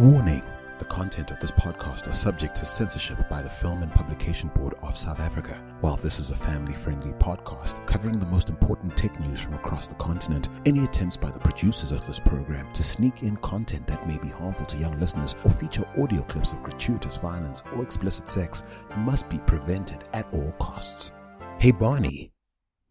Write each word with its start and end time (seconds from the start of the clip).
Warning 0.00 0.42
the 0.78 0.86
content 0.86 1.30
of 1.30 1.38
this 1.40 1.50
podcast 1.50 2.08
are 2.08 2.14
subject 2.14 2.56
to 2.56 2.64
censorship 2.64 3.28
by 3.28 3.42
the 3.42 3.50
Film 3.50 3.82
and 3.82 3.92
Publication 3.92 4.48
Board 4.54 4.72
of 4.82 4.96
South 4.96 5.20
Africa. 5.20 5.62
While 5.82 5.96
this 5.96 6.18
is 6.18 6.30
a 6.30 6.34
family 6.34 6.72
friendly 6.72 7.12
podcast 7.12 7.86
covering 7.86 8.18
the 8.18 8.24
most 8.24 8.48
important 8.48 8.96
tech 8.96 9.20
news 9.20 9.42
from 9.42 9.52
across 9.52 9.88
the 9.88 9.96
continent, 9.96 10.48
any 10.64 10.84
attempts 10.84 11.18
by 11.18 11.30
the 11.30 11.38
producers 11.38 11.92
of 11.92 12.06
this 12.06 12.18
program 12.18 12.72
to 12.72 12.82
sneak 12.82 13.22
in 13.22 13.36
content 13.36 13.86
that 13.88 14.08
may 14.08 14.16
be 14.16 14.28
harmful 14.28 14.64
to 14.64 14.78
young 14.78 14.98
listeners 14.98 15.36
or 15.44 15.50
feature 15.50 15.86
audio 15.98 16.22
clips 16.22 16.54
of 16.54 16.62
gratuitous 16.62 17.18
violence 17.18 17.62
or 17.76 17.82
explicit 17.82 18.26
sex 18.26 18.64
must 18.96 19.28
be 19.28 19.36
prevented 19.40 20.08
at 20.14 20.26
all 20.32 20.50
costs. 20.52 21.12
Hey, 21.58 21.72
Barney, 21.72 22.32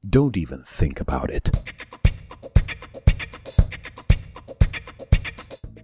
don't 0.07 0.38
even 0.38 0.62
think 0.62 1.02
about 1.02 1.32
it. 1.32 1.50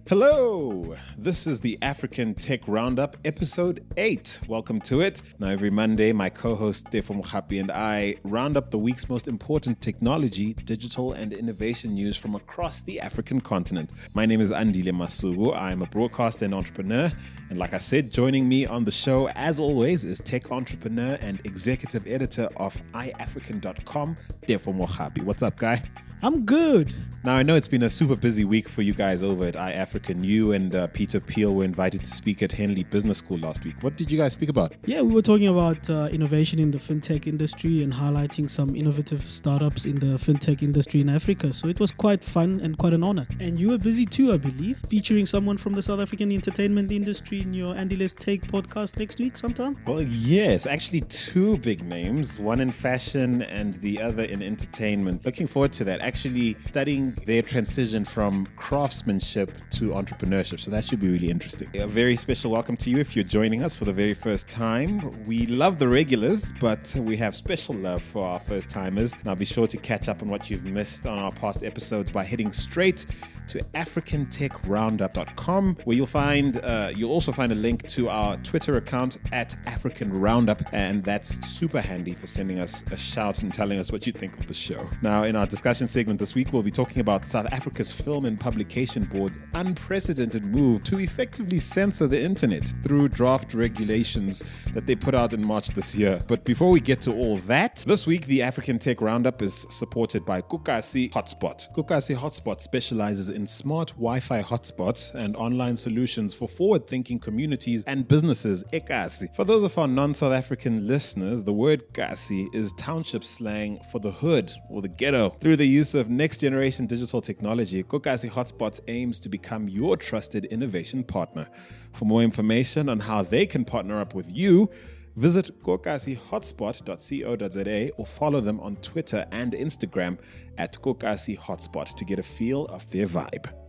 Hello, 0.08 0.94
this 1.18 1.48
is 1.48 1.58
the 1.58 1.76
African 1.82 2.32
Tech 2.32 2.60
Roundup, 2.68 3.16
episode 3.24 3.84
8. 3.96 4.42
Welcome 4.46 4.80
to 4.82 5.00
it. 5.00 5.20
Now, 5.40 5.48
every 5.48 5.68
Monday, 5.68 6.12
my 6.12 6.28
co 6.28 6.54
host 6.54 6.86
Tefo 6.92 7.20
Mohapi 7.20 7.58
and 7.58 7.72
I 7.72 8.14
round 8.22 8.56
up 8.56 8.70
the 8.70 8.78
week's 8.78 9.08
most 9.08 9.26
important 9.26 9.80
technology, 9.80 10.54
digital, 10.54 11.14
and 11.14 11.32
innovation 11.32 11.94
news 11.94 12.16
from 12.16 12.36
across 12.36 12.82
the 12.82 13.00
African 13.00 13.40
continent. 13.40 13.90
My 14.14 14.26
name 14.26 14.40
is 14.40 14.52
Andile 14.52 14.92
Masuku. 14.92 15.56
I'm 15.56 15.82
a 15.82 15.86
broadcaster 15.86 16.44
and 16.44 16.54
entrepreneur. 16.54 17.10
And 17.50 17.58
like 17.58 17.74
I 17.74 17.78
said, 17.78 18.12
joining 18.12 18.48
me 18.48 18.64
on 18.64 18.84
the 18.84 18.92
show, 18.92 19.28
as 19.30 19.58
always, 19.58 20.04
is 20.04 20.20
tech 20.20 20.52
entrepreneur 20.52 21.18
and 21.20 21.40
executive 21.42 22.06
editor 22.06 22.48
of 22.58 22.80
iAfrican.com, 22.94 24.16
Tefo 24.46 24.72
Mohapi. 24.72 25.24
What's 25.24 25.42
up, 25.42 25.58
guy? 25.58 25.82
I'm 26.22 26.44
good. 26.44 26.94
Now, 27.26 27.34
I 27.34 27.42
know 27.42 27.56
it's 27.56 27.66
been 27.66 27.82
a 27.82 27.90
super 27.90 28.14
busy 28.14 28.44
week 28.44 28.68
for 28.68 28.82
you 28.82 28.94
guys 28.94 29.20
over 29.20 29.46
at 29.46 29.54
iAfrican. 29.54 30.24
You 30.24 30.52
and 30.52 30.72
uh, 30.72 30.86
Peter 30.86 31.18
Peel 31.18 31.56
were 31.56 31.64
invited 31.64 32.04
to 32.04 32.10
speak 32.12 32.40
at 32.40 32.52
Henley 32.52 32.84
Business 32.84 33.18
School 33.18 33.38
last 33.38 33.64
week. 33.64 33.74
What 33.80 33.96
did 33.96 34.12
you 34.12 34.16
guys 34.16 34.32
speak 34.32 34.48
about? 34.48 34.74
Yeah, 34.84 35.02
we 35.02 35.12
were 35.12 35.22
talking 35.22 35.48
about 35.48 35.90
uh, 35.90 36.08
innovation 36.12 36.60
in 36.60 36.70
the 36.70 36.78
fintech 36.78 37.26
industry 37.26 37.82
and 37.82 37.92
highlighting 37.92 38.48
some 38.48 38.76
innovative 38.76 39.24
startups 39.24 39.86
in 39.86 39.98
the 39.98 40.18
fintech 40.18 40.62
industry 40.62 41.00
in 41.00 41.08
Africa. 41.08 41.52
So 41.52 41.66
it 41.66 41.80
was 41.80 41.90
quite 41.90 42.22
fun 42.22 42.60
and 42.62 42.78
quite 42.78 42.92
an 42.92 43.02
honor. 43.02 43.26
And 43.40 43.58
you 43.58 43.70
were 43.70 43.78
busy 43.78 44.06
too, 44.06 44.32
I 44.32 44.36
believe, 44.36 44.78
featuring 44.88 45.26
someone 45.26 45.56
from 45.58 45.74
the 45.74 45.82
South 45.82 45.98
African 45.98 46.30
entertainment 46.30 46.92
industry 46.92 47.40
in 47.40 47.52
your 47.52 47.74
Andy 47.74 47.96
Let's 47.96 48.14
Take 48.14 48.46
podcast 48.46 49.00
next 49.00 49.18
week 49.18 49.36
sometime? 49.36 49.76
Well, 49.84 50.02
yes, 50.02 50.64
actually, 50.64 51.00
two 51.00 51.58
big 51.58 51.82
names 51.82 52.38
one 52.38 52.60
in 52.60 52.70
fashion 52.70 53.42
and 53.42 53.74
the 53.80 54.00
other 54.00 54.22
in 54.22 54.44
entertainment. 54.44 55.26
Looking 55.26 55.48
forward 55.48 55.72
to 55.72 55.84
that. 55.86 56.00
Actually, 56.06 56.56
studying 56.68 57.10
their 57.26 57.42
transition 57.42 58.04
from 58.04 58.46
craftsmanship 58.54 59.50
to 59.70 59.90
entrepreneurship. 59.90 60.60
So 60.60 60.70
that 60.70 60.84
should 60.84 61.00
be 61.00 61.08
really 61.08 61.30
interesting. 61.30 61.68
A 61.74 61.88
very 61.88 62.14
special 62.14 62.52
welcome 62.52 62.76
to 62.76 62.90
you 62.90 62.98
if 62.98 63.16
you're 63.16 63.24
joining 63.24 63.64
us 63.64 63.74
for 63.74 63.86
the 63.86 63.92
very 63.92 64.14
first 64.14 64.48
time. 64.48 65.26
We 65.26 65.46
love 65.46 65.80
the 65.80 65.88
regulars, 65.88 66.52
but 66.60 66.94
we 66.96 67.16
have 67.16 67.34
special 67.34 67.74
love 67.74 68.04
for 68.04 68.24
our 68.24 68.38
first 68.38 68.70
timers. 68.70 69.16
Now 69.24 69.34
be 69.34 69.44
sure 69.44 69.66
to 69.66 69.76
catch 69.78 70.08
up 70.08 70.22
on 70.22 70.28
what 70.28 70.48
you've 70.48 70.64
missed 70.64 71.08
on 71.08 71.18
our 71.18 71.32
past 71.32 71.64
episodes 71.64 72.12
by 72.12 72.22
heading 72.22 72.52
straight 72.52 73.04
to 73.48 73.58
africantechroundup.com 73.74 75.76
where 75.84 75.96
you'll 75.96 76.06
find 76.06 76.58
uh, 76.58 76.92
you'll 76.94 77.12
also 77.12 77.32
find 77.32 77.52
a 77.52 77.54
link 77.54 77.86
to 77.86 78.08
our 78.08 78.36
Twitter 78.38 78.76
account 78.76 79.18
at 79.32 79.54
African 79.66 80.12
Roundup 80.12 80.62
and 80.72 81.04
that's 81.04 81.46
super 81.46 81.80
handy 81.80 82.14
for 82.14 82.26
sending 82.26 82.58
us 82.58 82.82
a 82.90 82.96
shout 82.96 83.42
and 83.42 83.54
telling 83.54 83.78
us 83.78 83.92
what 83.92 84.06
you 84.06 84.12
think 84.12 84.38
of 84.38 84.46
the 84.46 84.54
show. 84.54 84.88
Now 85.02 85.24
in 85.24 85.36
our 85.36 85.46
discussion 85.46 85.86
segment 85.96 86.20
this 86.20 86.34
week 86.34 86.52
we'll 86.52 86.62
be 86.62 86.70
talking 86.70 87.00
about 87.00 87.24
South 87.24 87.46
Africa's 87.52 87.90
Film 87.90 88.26
and 88.26 88.38
Publication 88.38 89.04
Board's 89.04 89.38
unprecedented 89.54 90.44
move 90.44 90.82
to 90.82 90.98
effectively 90.98 91.58
censor 91.58 92.06
the 92.06 92.20
internet 92.20 92.70
through 92.82 93.08
draft 93.08 93.54
regulations 93.54 94.42
that 94.74 94.84
they 94.86 94.94
put 94.94 95.14
out 95.14 95.32
in 95.32 95.42
March 95.42 95.68
this 95.68 95.94
year. 95.94 96.20
But 96.28 96.44
before 96.44 96.68
we 96.68 96.80
get 96.80 97.00
to 97.00 97.14
all 97.14 97.38
that, 97.52 97.76
this 97.86 98.06
week 98.06 98.26
the 98.26 98.42
African 98.42 98.78
Tech 98.78 99.00
Roundup 99.00 99.40
is 99.40 99.66
supported 99.70 100.26
by 100.26 100.42
Kukasi 100.42 101.10
Hotspot. 101.12 101.72
Kukasi 101.74 102.14
Hotspot 102.14 102.60
specializes 102.60 103.30
in 103.30 103.46
smart 103.46 103.92
Wi 103.92 104.20
Fi 104.20 104.42
hotspots 104.42 105.14
and 105.14 105.34
online 105.36 105.76
solutions 105.76 106.34
for 106.34 106.46
forward 106.46 106.86
thinking 106.86 107.18
communities 107.18 107.84
and 107.86 108.06
businesses. 108.06 108.64
Ekasi. 108.74 109.34
For 109.34 109.44
those 109.44 109.62
of 109.62 109.78
our 109.78 109.88
non 109.88 110.12
South 110.12 110.34
African 110.34 110.86
listeners, 110.86 111.42
the 111.42 111.54
word 111.54 111.84
Kasi 111.94 112.50
is 112.52 112.74
township 112.74 113.24
slang 113.24 113.80
for 113.90 113.98
the 113.98 114.10
hood 114.10 114.52
or 114.68 114.82
the 114.82 114.88
ghetto. 114.88 115.30
Through 115.40 115.56
the 115.56 115.66
use 115.66 115.85
of 115.94 116.10
next 116.10 116.38
generation 116.38 116.86
digital 116.86 117.20
technology, 117.20 117.82
Kokasi 117.82 118.30
Hotspots 118.30 118.80
aims 118.88 119.20
to 119.20 119.28
become 119.28 119.68
your 119.68 119.96
trusted 119.96 120.46
innovation 120.46 121.04
partner. 121.04 121.46
For 121.92 122.04
more 122.04 122.22
information 122.22 122.88
on 122.88 123.00
how 123.00 123.22
they 123.22 123.46
can 123.46 123.64
partner 123.64 124.00
up 124.00 124.14
with 124.14 124.30
you, 124.30 124.70
Visit 125.16 125.50
kokasihotspot.co.za 125.62 127.90
or 127.96 128.06
follow 128.06 128.40
them 128.42 128.60
on 128.60 128.76
Twitter 128.76 129.26
and 129.32 129.54
Instagram 129.54 130.18
at 130.58 130.78
Kokasi 130.82 131.38
Hotspot 131.38 131.94
to 131.94 132.04
get 132.04 132.18
a 132.18 132.22
feel 132.22 132.66
of 132.66 132.90
their 132.90 133.06
vibe. 133.06 133.65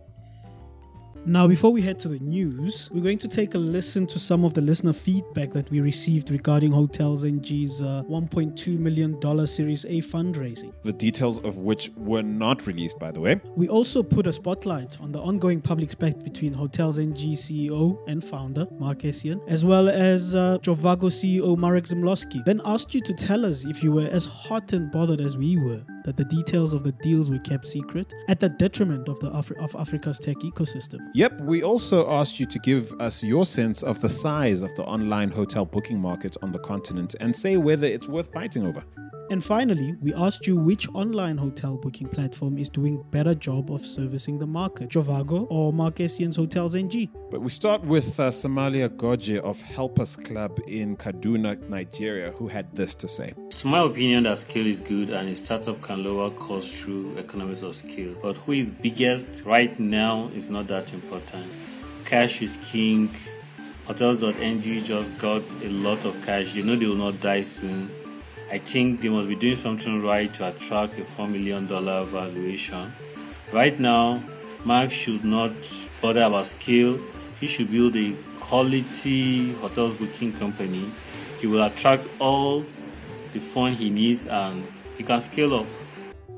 Now, 1.26 1.46
before 1.46 1.72
we 1.72 1.82
head 1.82 1.98
to 2.00 2.08
the 2.08 2.18
news, 2.20 2.90
we're 2.90 3.02
going 3.02 3.18
to 3.18 3.28
take 3.28 3.54
a 3.54 3.58
listen 3.58 4.06
to 4.06 4.18
some 4.18 4.44
of 4.44 4.54
the 4.54 4.62
listener 4.62 4.92
feedback 4.94 5.50
that 5.50 5.70
we 5.70 5.80
received 5.80 6.30
regarding 6.30 6.72
Hotels 6.72 7.24
NG's 7.24 7.82
uh, 7.82 8.02
$1.2 8.08 8.78
million 8.78 9.20
Series 9.46 9.84
A 9.84 10.00
fundraising. 10.00 10.72
The 10.82 10.92
details 10.92 11.38
of 11.40 11.58
which 11.58 11.90
were 11.96 12.22
not 12.22 12.66
released, 12.66 12.98
by 12.98 13.10
the 13.10 13.20
way. 13.20 13.40
We 13.56 13.68
also 13.68 14.02
put 14.02 14.26
a 14.26 14.32
spotlight 14.32 14.98
on 15.00 15.12
the 15.12 15.20
ongoing 15.20 15.60
public 15.60 15.92
spat 15.92 16.24
between 16.24 16.54
Hotels 16.54 16.98
NG 16.98 17.34
CEO 17.34 17.98
and 18.08 18.24
founder 18.24 18.66
Mark 18.78 19.00
Essien, 19.00 19.46
as 19.48 19.64
well 19.64 19.88
as 19.88 20.34
uh, 20.34 20.58
Jovago 20.62 21.10
CEO 21.10 21.58
Marek 21.58 21.84
Zmyslowski. 21.84 22.44
Then 22.44 22.62
asked 22.64 22.94
you 22.94 23.02
to 23.02 23.12
tell 23.12 23.44
us 23.44 23.66
if 23.66 23.82
you 23.82 23.92
were 23.92 24.08
as 24.08 24.24
hot 24.24 24.72
and 24.72 24.90
bothered 24.90 25.20
as 25.20 25.36
we 25.36 25.58
were 25.58 25.84
that 26.04 26.16
the 26.16 26.24
details 26.24 26.72
of 26.72 26.84
the 26.84 26.92
deals 27.02 27.28
were 27.28 27.38
kept 27.40 27.66
secret 27.66 28.14
at 28.28 28.40
the 28.40 28.48
detriment 28.48 29.10
of 29.10 29.20
the 29.20 29.30
Afri- 29.30 29.62
of 29.62 29.74
Africa's 29.76 30.18
tech 30.18 30.36
ecosystem. 30.36 31.00
Yep, 31.14 31.40
we 31.40 31.62
also 31.62 32.10
asked 32.10 32.38
you 32.38 32.46
to 32.46 32.58
give 32.58 32.92
us 33.00 33.22
your 33.22 33.46
sense 33.46 33.82
of 33.82 34.00
the 34.00 34.08
size 34.08 34.60
of 34.60 34.74
the 34.76 34.84
online 34.84 35.30
hotel 35.30 35.64
booking 35.64 35.98
market 35.98 36.36
on 36.42 36.52
the 36.52 36.58
continent 36.58 37.14
and 37.20 37.34
say 37.34 37.56
whether 37.56 37.86
it's 37.86 38.06
worth 38.06 38.32
fighting 38.32 38.66
over. 38.66 38.84
And 39.30 39.44
finally, 39.44 39.94
we 40.00 40.14
asked 40.14 40.46
you 40.46 40.56
which 40.56 40.88
online 40.94 41.36
hotel 41.36 41.76
booking 41.76 42.08
platform 42.08 42.56
is 42.56 42.70
doing 42.70 43.04
better 43.10 43.34
job 43.34 43.70
of 43.70 43.84
servicing 43.84 44.38
the 44.38 44.46
market, 44.46 44.88
Jovago 44.88 45.46
or 45.50 45.70
Mark 45.70 45.96
Essien's 45.96 46.36
Hotels 46.36 46.74
NG. 46.74 47.10
But 47.30 47.42
we 47.42 47.50
start 47.50 47.84
with 47.84 48.18
uh, 48.18 48.28
Somalia 48.28 48.88
Goje 48.88 49.38
of 49.40 49.60
Help 49.60 50.00
Us 50.00 50.16
Club 50.16 50.58
in 50.66 50.96
Kaduna, 50.96 51.60
Nigeria, 51.68 52.30
who 52.30 52.48
had 52.48 52.74
this 52.74 52.94
to 52.94 53.08
say. 53.08 53.34
It's 53.48 53.66
my 53.66 53.80
opinion 53.84 54.22
that 54.22 54.38
scale 54.38 54.66
is 54.66 54.80
good 54.80 55.10
and 55.10 55.28
a 55.28 55.36
startup 55.36 55.82
can 55.82 56.02
lower 56.02 56.30
costs 56.30 56.80
through 56.80 57.18
economies 57.18 57.62
of 57.62 57.76
scale. 57.76 58.14
But 58.22 58.36
who 58.36 58.52
is 58.52 58.68
biggest 58.68 59.44
right 59.44 59.78
now 59.78 60.30
is 60.34 60.48
not 60.48 60.68
that 60.68 60.94
important. 60.94 61.46
Cash 62.06 62.40
is 62.40 62.58
king. 62.70 63.10
Hotels.ng 63.86 64.84
just 64.84 65.18
got 65.18 65.42
a 65.62 65.68
lot 65.68 66.02
of 66.06 66.24
cash. 66.24 66.54
You 66.54 66.62
know 66.62 66.76
they 66.76 66.86
will 66.86 66.94
not 66.94 67.20
die 67.20 67.42
soon. 67.42 67.90
I 68.50 68.58
think 68.58 69.02
they 69.02 69.10
must 69.10 69.28
be 69.28 69.34
doing 69.34 69.56
something 69.56 70.02
right 70.02 70.32
to 70.34 70.48
attract 70.48 70.98
a 70.98 71.02
$4 71.02 71.30
million 71.30 71.66
valuation. 71.66 72.92
Right 73.52 73.78
now, 73.78 74.22
Mark 74.64 74.90
should 74.90 75.22
not 75.24 75.52
bother 76.00 76.22
about 76.22 76.46
scale. 76.46 76.98
He 77.40 77.46
should 77.46 77.70
build 77.70 77.94
a 77.96 78.14
quality 78.40 79.52
hotels 79.52 79.96
booking 79.96 80.32
company. 80.32 80.90
He 81.40 81.46
will 81.46 81.62
attract 81.62 82.06
all 82.18 82.64
the 83.34 83.40
fund 83.40 83.76
he 83.76 83.90
needs 83.90 84.26
and 84.26 84.66
he 84.96 85.04
can 85.04 85.20
scale 85.20 85.54
up. 85.54 85.66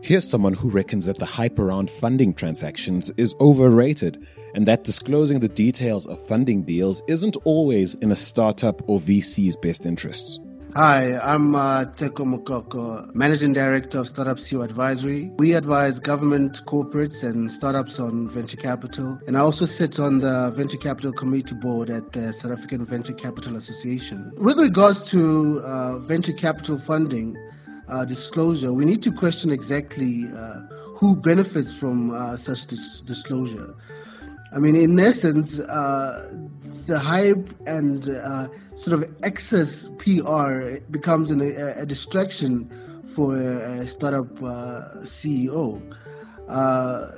Here's 0.03 0.29
someone 0.29 0.55
who 0.55 0.69
reckons 0.69 1.07
that 1.07 1.19
the 1.19 1.27
hype 1.27 1.59
around 1.59 1.91
funding 1.91 2.35
transactions 2.35 3.13
is 3.17 3.35
overrated 3.41 4.27
and 4.55 4.67
that 4.67 4.83
disclosing 4.83 5.39
the 5.39 5.49
details 5.49 6.07
of 6.07 6.27
funding 6.27 6.65
deals 6.65 7.03
isn't 7.07 7.37
always 7.45 7.95
in 7.97 8.11
a 8.11 8.17
startup 8.17 8.83
or 8.89 8.99
VC's 8.99 9.57
best 9.57 9.87
interests. 9.87 10.41
Hi, 10.77 11.19
I'm 11.19 11.57
uh, 11.57 11.85
Teko 11.85 12.25
Mukoko, 12.25 13.13
Managing 13.13 13.53
Director 13.53 13.99
of 13.99 14.09
Startup 14.09 14.37
CEO 14.37 14.63
Advisory. 14.65 15.29
We 15.37 15.55
advise 15.55 15.99
government, 15.99 16.65
corporates, 16.65 17.25
and 17.25 17.51
startups 17.51 17.99
on 17.99 18.29
venture 18.29 18.57
capital. 18.57 19.19
And 19.27 19.37
I 19.37 19.41
also 19.41 19.65
sit 19.65 19.99
on 19.99 20.21
the 20.21 20.53
Venture 20.55 20.79
Capital 20.79 21.13
Committee 21.13 21.57
Board 21.57 21.91
at 21.91 22.13
the 22.13 22.33
South 22.33 22.53
African 22.53 22.87
Venture 22.87 23.15
Capital 23.15 23.57
Association. 23.57 24.31
With 24.37 24.59
regards 24.59 25.11
to 25.11 25.59
uh, 25.59 25.99
venture 25.99 26.35
capital 26.35 26.79
funding 26.79 27.37
uh, 27.89 28.05
disclosure, 28.05 28.73
we 28.73 28.85
need 28.85 29.03
to 29.03 29.11
question 29.11 29.51
exactly 29.51 30.29
uh, 30.33 30.61
who 30.99 31.17
benefits 31.17 31.75
from 31.75 32.13
uh, 32.13 32.37
such 32.37 32.67
dis- 32.67 33.01
disclosure. 33.01 33.75
I 34.53 34.59
mean, 34.59 34.75
in 34.75 34.99
essence, 34.99 35.59
uh, 35.59 36.35
the 36.87 36.99
hype 36.99 37.49
and 37.67 38.09
uh, 38.09 38.49
sort 38.75 39.01
of 39.01 39.15
excess 39.23 39.89
PR 39.99 40.79
becomes 40.91 41.31
an, 41.31 41.41
a, 41.41 41.83
a, 41.83 41.87
distraction 41.87 43.05
for 43.15 43.37
a, 43.37 43.87
startup 43.87 44.43
uh, 44.43 45.03
CEO. 45.03 45.81
Uh, 46.49 47.13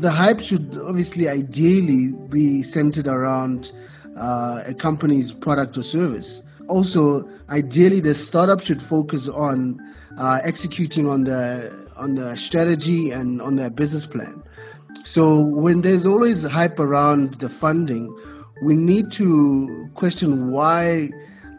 the 0.00 0.10
hype 0.10 0.40
should 0.40 0.76
obviously 0.84 1.28
ideally 1.28 2.08
be 2.08 2.62
centered 2.62 3.06
around 3.06 3.72
uh, 4.16 4.62
a 4.66 4.74
company's 4.74 5.32
product 5.32 5.78
or 5.78 5.82
service. 5.82 6.42
Also, 6.66 7.28
ideally, 7.48 8.00
the 8.00 8.14
startup 8.14 8.60
should 8.60 8.82
focus 8.82 9.28
on 9.28 9.80
uh, 10.18 10.40
executing 10.42 11.08
on 11.08 11.22
the 11.24 11.86
on 11.96 12.14
the 12.14 12.36
strategy 12.36 13.10
and 13.10 13.40
on 13.40 13.56
their 13.56 13.70
business 13.70 14.06
plan. 14.06 14.42
So 15.04 15.40
when 15.42 15.80
there's 15.80 16.06
always 16.06 16.42
hype 16.44 16.78
around 16.78 17.34
the 17.34 17.48
funding, 17.48 18.14
we 18.62 18.74
need 18.74 19.12
to 19.12 19.88
question 19.94 20.50
why 20.50 21.10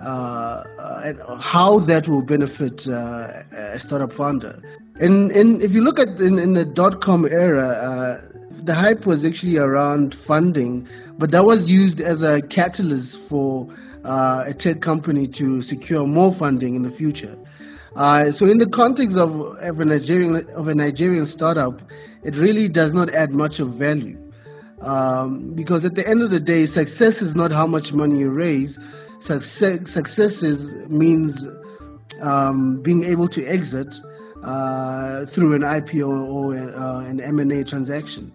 uh, 0.02 0.64
and 1.04 1.22
how 1.42 1.80
that 1.80 2.08
will 2.08 2.22
benefit 2.22 2.88
uh, 2.88 3.44
a 3.52 3.80
startup 3.80 4.14
founder. 4.14 4.62
And, 4.96 5.31
and 5.31 5.64
if 5.64 5.74
you 5.74 5.81
look 5.81 6.00
at 6.00 6.22
in, 6.22 6.40
in 6.40 6.54
the 6.54 6.66
dot 6.66 7.02
com 7.02 7.26
era, 7.26 7.68
uh, 7.68 8.22
the 8.64 8.74
hype 8.74 9.06
was 9.06 9.26
actually 9.26 9.58
around 9.58 10.14
funding, 10.14 10.88
but 11.18 11.32
that 11.32 11.46
was 11.46 11.72
used 11.72 12.02
as 12.02 12.24
a 12.24 12.42
catalyst 12.42 13.20
for 13.22 13.70
uh, 14.04 14.44
a 14.48 14.54
tech 14.54 14.82
company 14.82 15.28
to 15.28 15.62
secure 15.62 16.06
more 16.06 16.34
funding 16.34 16.75
in 16.75 16.84
the 16.84 16.92
future. 16.92 17.38
Uh, 17.96 18.32
so, 18.32 18.46
in 18.46 18.58
the 18.58 18.70
context 18.70 19.18
of, 19.18 19.40
of, 19.40 19.80
a 19.80 19.86
Nigerian 19.86 20.50
of 20.52 20.68
a 20.68 20.75
Nigerian 20.75 21.25
startup, 21.25 21.82
it 22.24 22.36
really 22.36 22.69
does 22.69 22.94
not 22.94 23.13
add 23.13 23.31
much 23.31 23.60
of 23.60 23.69
value. 23.69 24.18
Um, 24.81 25.54
because 25.56 25.83
at 25.86 25.95
the 25.95 26.07
end 26.07 26.21
of 26.21 26.30
the 26.30 26.39
day, 26.39 26.66
success 26.66 27.21
is 27.21 27.36
not 27.36 27.51
how 27.51 27.68
much 27.68 27.92
money 27.92 28.19
you 28.19 28.30
raise. 28.30 28.80
Success, 29.19 29.92
success 29.92 30.42
is, 30.42 30.71
means 30.88 31.48
um, 32.21 32.81
being 32.81 33.04
able 33.04 33.27
to 33.30 33.45
exit 33.45 33.95
uh, 34.42 35.25
through 35.25 35.54
an 35.54 35.62
IPO 35.62 36.33
or 36.33 36.57
uh, 36.57 37.01
an 37.01 37.19
M&A 37.19 37.63
transaction. 37.63 38.33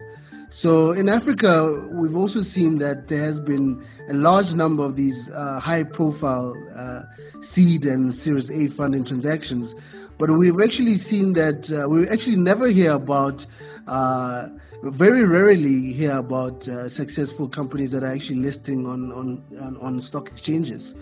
So 0.49 0.91
in 0.91 1.09
Africa, 1.09 1.69
we've 1.91 2.15
also 2.15 2.41
seen 2.41 2.77
that 2.77 3.07
there 3.07 3.23
has 3.23 3.39
been 3.39 3.83
a 4.07 4.13
large 4.13 4.53
number 4.53 4.83
of 4.83 4.95
these 4.95 5.29
uh, 5.29 5.59
high-profile 5.59 6.53
uh, 6.75 7.41
seed 7.41 7.85
and 7.85 8.13
Series 8.13 8.51
A 8.51 8.67
funding 8.67 9.03
transactions, 9.03 9.75
but 10.17 10.29
we've 10.31 10.61
actually 10.61 10.95
seen 10.95 11.33
that 11.33 11.71
uh, 11.73 11.89
we 11.89 12.07
actually 12.07 12.37
never 12.37 12.67
hear 12.67 12.93
about 12.93 13.45
uh, 13.87 14.49
very 14.83 15.23
rarely 15.25 15.93
hear 15.93 16.17
about 16.17 16.67
uh, 16.67 16.89
successful 16.89 17.47
companies 17.47 17.91
that 17.91 18.03
are 18.03 18.11
actually 18.11 18.39
listing 18.39 18.85
on 18.85 19.11
on 19.11 19.77
on, 19.81 20.01
stock 20.01 20.29
exchanges. 20.29 20.95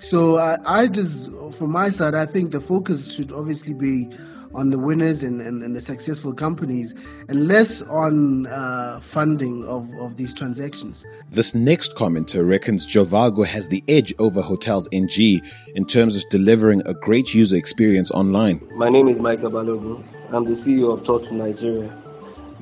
So 0.00 0.38
I, 0.38 0.56
I 0.64 0.86
just, 0.86 1.30
from 1.58 1.72
my 1.72 1.90
side, 1.90 2.14
I 2.14 2.24
think 2.24 2.52
the 2.52 2.60
focus 2.60 3.14
should 3.14 3.32
obviously 3.32 3.74
be 3.74 4.08
on 4.54 4.70
the 4.70 4.78
winners 4.78 5.22
and, 5.22 5.40
and, 5.40 5.62
and 5.62 5.76
the 5.76 5.80
successful 5.80 6.32
companies 6.32 6.94
and 7.28 7.46
less 7.46 7.82
on 7.82 8.46
uh, 8.46 8.98
funding 9.00 9.64
of, 9.66 9.92
of 10.00 10.16
these 10.16 10.34
transactions. 10.34 11.06
This 11.30 11.54
next 11.54 11.94
commenter 11.94 12.48
reckons 12.48 12.86
Jovago 12.86 13.46
has 13.46 13.68
the 13.68 13.84
edge 13.88 14.12
over 14.18 14.40
Hotels 14.42 14.88
NG 14.92 15.40
in 15.74 15.84
terms 15.84 16.16
of 16.16 16.28
delivering 16.30 16.82
a 16.86 16.94
great 16.94 17.32
user 17.34 17.56
experience 17.56 18.10
online. 18.10 18.60
My 18.74 18.88
name 18.88 19.08
is 19.08 19.20
Michael 19.20 19.50
Balogun. 19.50 20.02
I'm 20.32 20.44
the 20.44 20.52
CEO 20.52 20.92
of 20.92 21.04
Tour 21.04 21.20
to 21.20 21.34
Nigeria. 21.34 21.99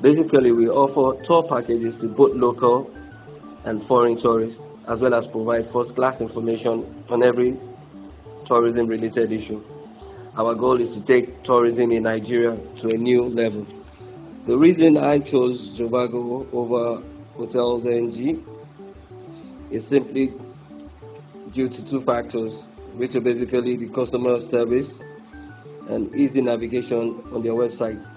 Basically, 0.01 0.53
we 0.53 0.69
offer 0.69 1.21
tour 1.23 1.43
packages 1.43 1.97
to 1.97 2.07
both 2.07 2.33
local 2.33 2.89
and 3.65 3.83
foreign 3.83 4.15
tourists, 4.15 4.69
as 4.87 5.01
well 5.01 5.13
as 5.13 5.27
provide 5.27 5.69
first 5.71 5.93
class 5.95 6.21
information 6.21 7.03
on 7.09 7.21
every 7.21 7.59
tourism 8.45 8.87
related 8.87 9.33
issue. 9.33 9.61
Our 10.37 10.55
goal 10.55 10.79
is 10.79 10.93
to 10.93 11.01
take 11.01 11.43
tourism 11.43 11.91
in 11.91 12.03
Nigeria 12.03 12.57
to 12.77 12.89
a 12.91 12.97
new 12.97 13.23
level. 13.25 13.67
The 14.45 14.57
reason 14.57 14.97
I 14.97 15.19
chose 15.19 15.77
Jovago 15.77 16.47
over 16.53 17.03
Hotels 17.35 17.85
NG 17.85 18.41
is 19.69 19.85
simply 19.85 20.33
due 21.51 21.67
to 21.67 21.83
two 21.83 21.99
factors, 21.99 22.69
which 22.95 23.17
are 23.17 23.21
basically 23.21 23.75
the 23.75 23.89
customer 23.89 24.39
service 24.39 24.97
and 25.89 26.15
easy 26.15 26.41
navigation 26.41 27.21
on 27.33 27.41
their 27.43 27.51
websites 27.53 28.09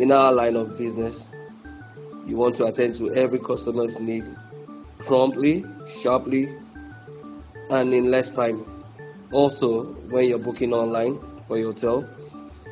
in 0.00 0.10
our 0.10 0.32
line 0.32 0.56
of 0.56 0.78
business, 0.78 1.30
you 2.26 2.34
want 2.34 2.56
to 2.56 2.64
attend 2.64 2.94
to 2.96 3.14
every 3.14 3.38
customer's 3.38 4.00
need 4.00 4.24
promptly, 4.98 5.62
sharply, 5.86 6.56
and 7.68 7.92
in 7.92 8.10
less 8.10 8.30
time. 8.30 8.64
Also, 9.30 9.84
when 10.08 10.24
you're 10.24 10.38
booking 10.38 10.72
online 10.72 11.20
for 11.46 11.58
your 11.58 11.72
hotel, 11.72 12.08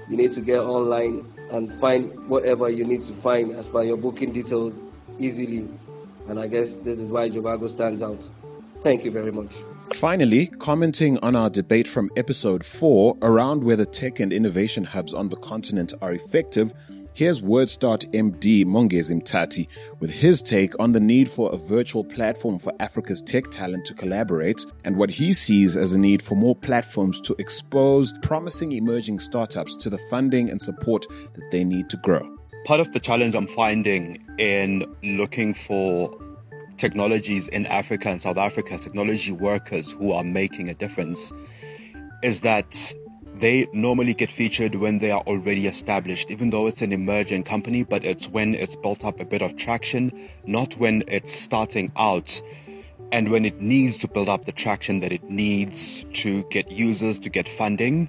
you 0.09 0.17
need 0.17 0.33
to 0.33 0.41
get 0.41 0.61
online 0.61 1.31
and 1.51 1.71
find 1.79 2.29
whatever 2.31 2.71
you 2.71 2.87
need 2.87 3.03
to 3.03 3.13
find 3.13 3.53
as 3.53 3.69
per 3.69 3.83
your 3.83 3.99
booking 3.99 4.33
details 4.33 4.81
easily. 5.19 5.69
And 6.29 6.41
I 6.41 6.47
guess 6.47 6.77
this 6.77 6.99
is 6.99 7.11
why 7.11 7.29
Jovago 7.29 7.69
stands 7.69 8.01
out. 8.03 8.27
Thank 8.83 9.05
you 9.05 9.11
very 9.11 9.33
much. 9.33 9.57
Finally, 9.93 10.47
commenting 10.47 11.19
on 11.19 11.35
our 11.35 11.51
debate 11.51 11.89
from 11.89 12.11
episode 12.17 12.65
4 12.65 13.17
around 13.23 13.65
whether 13.65 13.85
tech 13.85 14.21
and 14.21 14.33
innovation 14.33 14.85
hubs 14.85 15.15
on 15.15 15.29
the 15.29 15.37
continent 15.37 15.95
are 16.03 16.13
effective, 16.13 16.73
Here's 17.13 17.41
WordStart 17.41 18.13
MD 18.15 18.65
Mongezi 18.65 19.21
Mtati 19.21 19.67
with 19.99 20.11
his 20.11 20.41
take 20.41 20.79
on 20.79 20.93
the 20.93 21.01
need 21.01 21.29
for 21.29 21.53
a 21.53 21.57
virtual 21.57 22.05
platform 22.05 22.61
for 22.61 22.73
Africa's 22.79 23.23
tech 23.23 23.51
talent 23.51 23.85
to 23.87 23.95
collaborate 23.95 24.65
and 24.85 24.97
what 24.97 25.11
he 25.11 25.33
sees 25.33 25.77
as 25.77 25.95
a 25.95 25.99
need 25.99 26.23
for 26.23 26.37
more 26.37 26.55
platforms 26.55 27.21
to 27.23 27.35
expose 27.39 28.15
promising 28.23 28.73
emerging 28.73 29.19
startups 29.19 29.77
to 29.79 29.91
the 29.91 29.99
funding 30.11 30.49
and 30.49 30.63
support 30.63 31.07
that 31.35 31.51
they 31.51 31.65
need 31.65 31.91
to 31.91 31.97
grow. 31.97 32.37
Part 32.65 32.79
of 32.79 32.93
the 32.93 33.01
challenge 33.01 33.35
I'm 33.35 33.49
finding 33.49 34.25
in 34.39 34.85
looking 35.03 35.55
for 35.55 36.17
technologies 36.77 37.49
in 37.49 37.67
Africa 37.67 38.11
and 38.11 38.23
South 38.23 38.37
Africa, 38.37 38.79
technology 38.79 39.33
workers 39.33 39.91
who 39.91 40.13
are 40.13 40.25
making 40.25 40.69
a 40.69 40.75
difference, 40.75 41.33
is 42.23 42.41
that 42.41 42.95
they 43.39 43.69
normally 43.73 44.15
get 44.15 44.31
featured 44.31 44.75
when 44.75 44.99
they 44.99 45.11
are 45.11 45.23
already 45.23 45.67
established, 45.67 46.31
even 46.31 46.51
though 46.51 46.67
it's 46.67 46.83
an 46.83 46.93
emerging 46.93 47.45
company, 47.45 47.85
but 47.85 48.05
it's 48.05 48.29
when 48.29 48.55
it's 48.55 48.77
built 48.77 49.05
up 49.05 49.21
a 49.21 49.25
bit 49.25 49.43
of 49.43 49.57
traction, 49.57 50.29
not 50.47 50.77
when 50.77 51.05
it's 51.07 51.33
starting 51.33 51.93
out 51.97 52.43
and 53.13 53.31
when 53.31 53.45
it 53.45 53.61
needs 53.61 53.97
to 53.99 54.09
build 54.09 54.29
up 54.29 54.45
the 54.45 54.53
traction 54.53 55.01
that 55.01 55.13
it 55.13 55.25
needs 55.31 56.05
to 56.13 56.43
get 56.51 56.71
users, 56.71 57.19
to 57.19 57.31
get 57.31 57.49
funding. 57.49 58.09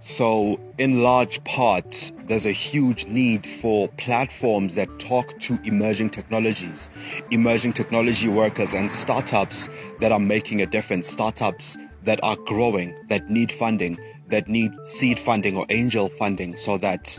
So, 0.00 0.60
in 0.78 1.02
large 1.02 1.42
part, 1.44 2.12
there's 2.28 2.46
a 2.46 2.52
huge 2.52 3.06
need 3.06 3.46
for 3.46 3.88
platforms 3.96 4.74
that 4.76 4.98
talk 4.98 5.38
to 5.40 5.58
emerging 5.64 6.10
technologies, 6.10 6.88
emerging 7.30 7.72
technology 7.72 8.28
workers, 8.28 8.74
and 8.74 8.92
startups 8.92 9.68
that 9.98 10.12
are 10.12 10.20
making 10.20 10.62
a 10.62 10.66
difference, 10.66 11.08
startups 11.08 11.76
that 12.04 12.20
are 12.22 12.36
growing, 12.36 12.94
that 13.08 13.28
need 13.30 13.50
funding, 13.52 13.98
that 14.28 14.48
need 14.48 14.72
seed 14.84 15.18
funding 15.18 15.56
or 15.56 15.66
angel 15.70 16.08
funding 16.08 16.56
so 16.56 16.78
that 16.78 17.18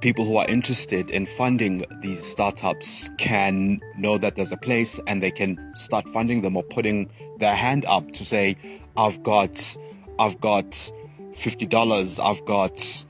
people 0.00 0.24
who 0.24 0.36
are 0.36 0.46
interested 0.46 1.10
in 1.10 1.26
funding 1.26 1.84
these 2.00 2.22
startups 2.22 3.10
can 3.18 3.80
know 3.96 4.18
that 4.18 4.36
there's 4.36 4.52
a 4.52 4.56
place 4.56 5.00
and 5.06 5.22
they 5.22 5.30
can 5.30 5.72
start 5.74 6.06
funding 6.10 6.42
them 6.42 6.56
or 6.56 6.62
putting 6.62 7.10
their 7.38 7.54
hand 7.54 7.84
up 7.86 8.12
to 8.12 8.24
say, 8.24 8.56
I've 8.96 9.22
got, 9.22 9.76
I've 10.18 10.40
got 10.40 10.70
$50, 11.34 12.20
I've 12.22 12.44
got 12.44 13.06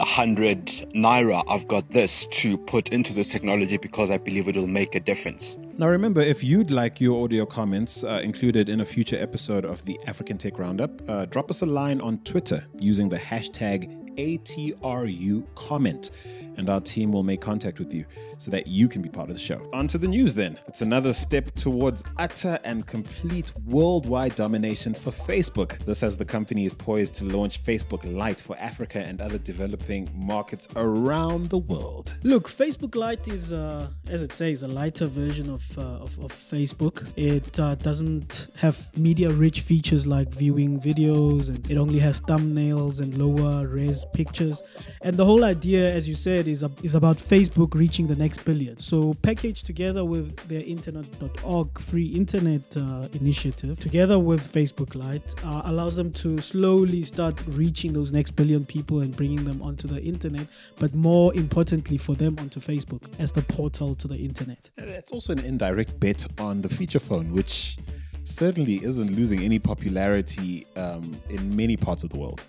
a 0.00 0.04
hundred 0.04 0.66
naira, 0.94 1.44
I've 1.46 1.68
got 1.68 1.90
this 1.90 2.26
to 2.26 2.56
put 2.56 2.88
into 2.88 3.12
this 3.12 3.28
technology 3.28 3.76
because 3.76 4.10
I 4.10 4.16
believe 4.16 4.48
it 4.48 4.56
will 4.56 4.66
make 4.66 4.94
a 4.94 5.00
difference. 5.00 5.58
Now, 5.76 5.88
remember, 5.88 6.20
if 6.20 6.42
you'd 6.42 6.70
like 6.70 7.00
your 7.00 7.22
audio 7.22 7.46
comments 7.46 8.02
uh, 8.02 8.20
included 8.22 8.68
in 8.68 8.80
a 8.80 8.84
future 8.84 9.18
episode 9.20 9.64
of 9.64 9.84
the 9.84 9.98
African 10.06 10.38
Tech 10.38 10.58
Roundup, 10.58 10.90
uh, 11.08 11.26
drop 11.26 11.50
us 11.50 11.62
a 11.62 11.66
line 11.66 12.00
on 12.00 12.18
Twitter 12.18 12.64
using 12.78 13.08
the 13.08 13.18
hashtag 13.18 13.99
ATRU 14.16 15.44
comment, 15.54 16.10
and 16.56 16.68
our 16.68 16.80
team 16.80 17.12
will 17.12 17.22
make 17.22 17.40
contact 17.40 17.78
with 17.78 17.92
you 17.92 18.04
so 18.38 18.50
that 18.50 18.66
you 18.66 18.88
can 18.88 19.02
be 19.02 19.08
part 19.08 19.28
of 19.28 19.34
the 19.34 19.40
show. 19.40 19.68
On 19.72 19.86
to 19.88 19.98
the 19.98 20.08
news 20.08 20.32
then. 20.32 20.58
It's 20.66 20.80
another 20.80 21.12
step 21.12 21.54
towards 21.56 22.02
utter 22.16 22.58
and 22.64 22.86
complete 22.86 23.52
worldwide 23.66 24.34
domination 24.34 24.94
for 24.94 25.10
Facebook. 25.10 25.78
This 25.84 26.02
as 26.02 26.16
the 26.16 26.24
company 26.24 26.64
is 26.64 26.72
poised 26.72 27.14
to 27.16 27.24
launch 27.26 27.62
Facebook 27.62 28.00
Lite 28.16 28.40
for 28.40 28.58
Africa 28.58 29.00
and 29.00 29.20
other 29.20 29.38
developing 29.38 30.08
markets 30.14 30.68
around 30.76 31.50
the 31.50 31.58
world. 31.58 32.16
Look, 32.22 32.48
Facebook 32.48 32.94
Lite 32.94 33.28
is, 33.28 33.52
uh, 33.52 33.90
as 34.08 34.22
it 34.22 34.32
says, 34.32 34.62
a 34.62 34.68
lighter 34.68 35.06
version 35.06 35.50
of, 35.50 35.78
uh, 35.78 35.82
of, 35.82 36.18
of, 36.18 36.32
Facebook. 36.32 37.06
It 37.16 37.58
uh, 37.60 37.74
doesn't 37.74 38.48
have 38.58 38.96
media 38.96 39.30
rich 39.30 39.60
features 39.60 40.06
like 40.06 40.32
viewing 40.32 40.80
videos, 40.80 41.48
and 41.48 41.70
it 41.70 41.76
only 41.76 41.98
has 41.98 42.20
thumbnails 42.22 43.00
and 43.00 43.16
lower 43.18 43.68
res 43.68 43.99
images, 44.00 44.04
pictures, 44.12 44.62
and 45.02 45.16
the 45.16 45.24
whole 45.24 45.44
idea, 45.44 45.92
as 45.92 46.08
you 46.08 46.14
said, 46.14 46.46
is 46.46 46.62
a, 46.62 46.70
is 46.82 46.94
about 46.94 47.16
Facebook 47.16 47.74
reaching 47.74 48.06
the 48.06 48.16
next 48.16 48.44
billion. 48.44 48.78
So 48.78 49.14
packaged 49.22 49.66
together 49.66 50.04
with 50.04 50.36
their 50.48 50.62
Internet.org 50.64 51.80
free 51.80 52.06
internet 52.06 52.76
uh, 52.76 53.08
initiative, 53.12 53.78
together 53.78 54.18
with 54.18 54.40
Facebook 54.40 54.94
Lite, 54.94 55.34
uh, 55.44 55.62
allows 55.64 55.96
them 55.96 56.12
to 56.12 56.38
slowly 56.38 57.04
start 57.04 57.40
reaching 57.48 57.92
those 57.92 58.12
next 58.12 58.32
billion 58.32 58.64
people 58.64 59.00
and 59.00 59.16
bringing 59.16 59.44
them 59.44 59.62
onto 59.62 59.88
the 59.88 60.02
internet. 60.02 60.46
But 60.78 60.94
more 60.94 61.34
importantly, 61.34 61.96
for 61.96 62.14
them 62.14 62.36
onto 62.38 62.60
Facebook 62.60 63.02
as 63.18 63.32
the 63.32 63.42
portal 63.42 63.94
to 63.96 64.08
the 64.08 64.16
internet. 64.16 64.70
It's 64.76 65.12
also 65.12 65.32
an 65.32 65.40
indirect 65.40 65.98
bet 65.98 66.26
on 66.38 66.60
the 66.60 66.68
feature 66.68 67.00
phone, 67.00 67.32
which 67.32 67.78
certainly 68.24 68.82
isn't 68.84 69.16
losing 69.16 69.40
any 69.40 69.58
popularity 69.58 70.66
um, 70.76 71.16
in 71.28 71.56
many 71.56 71.76
parts 71.76 72.04
of 72.04 72.10
the 72.10 72.18
world. 72.18 72.42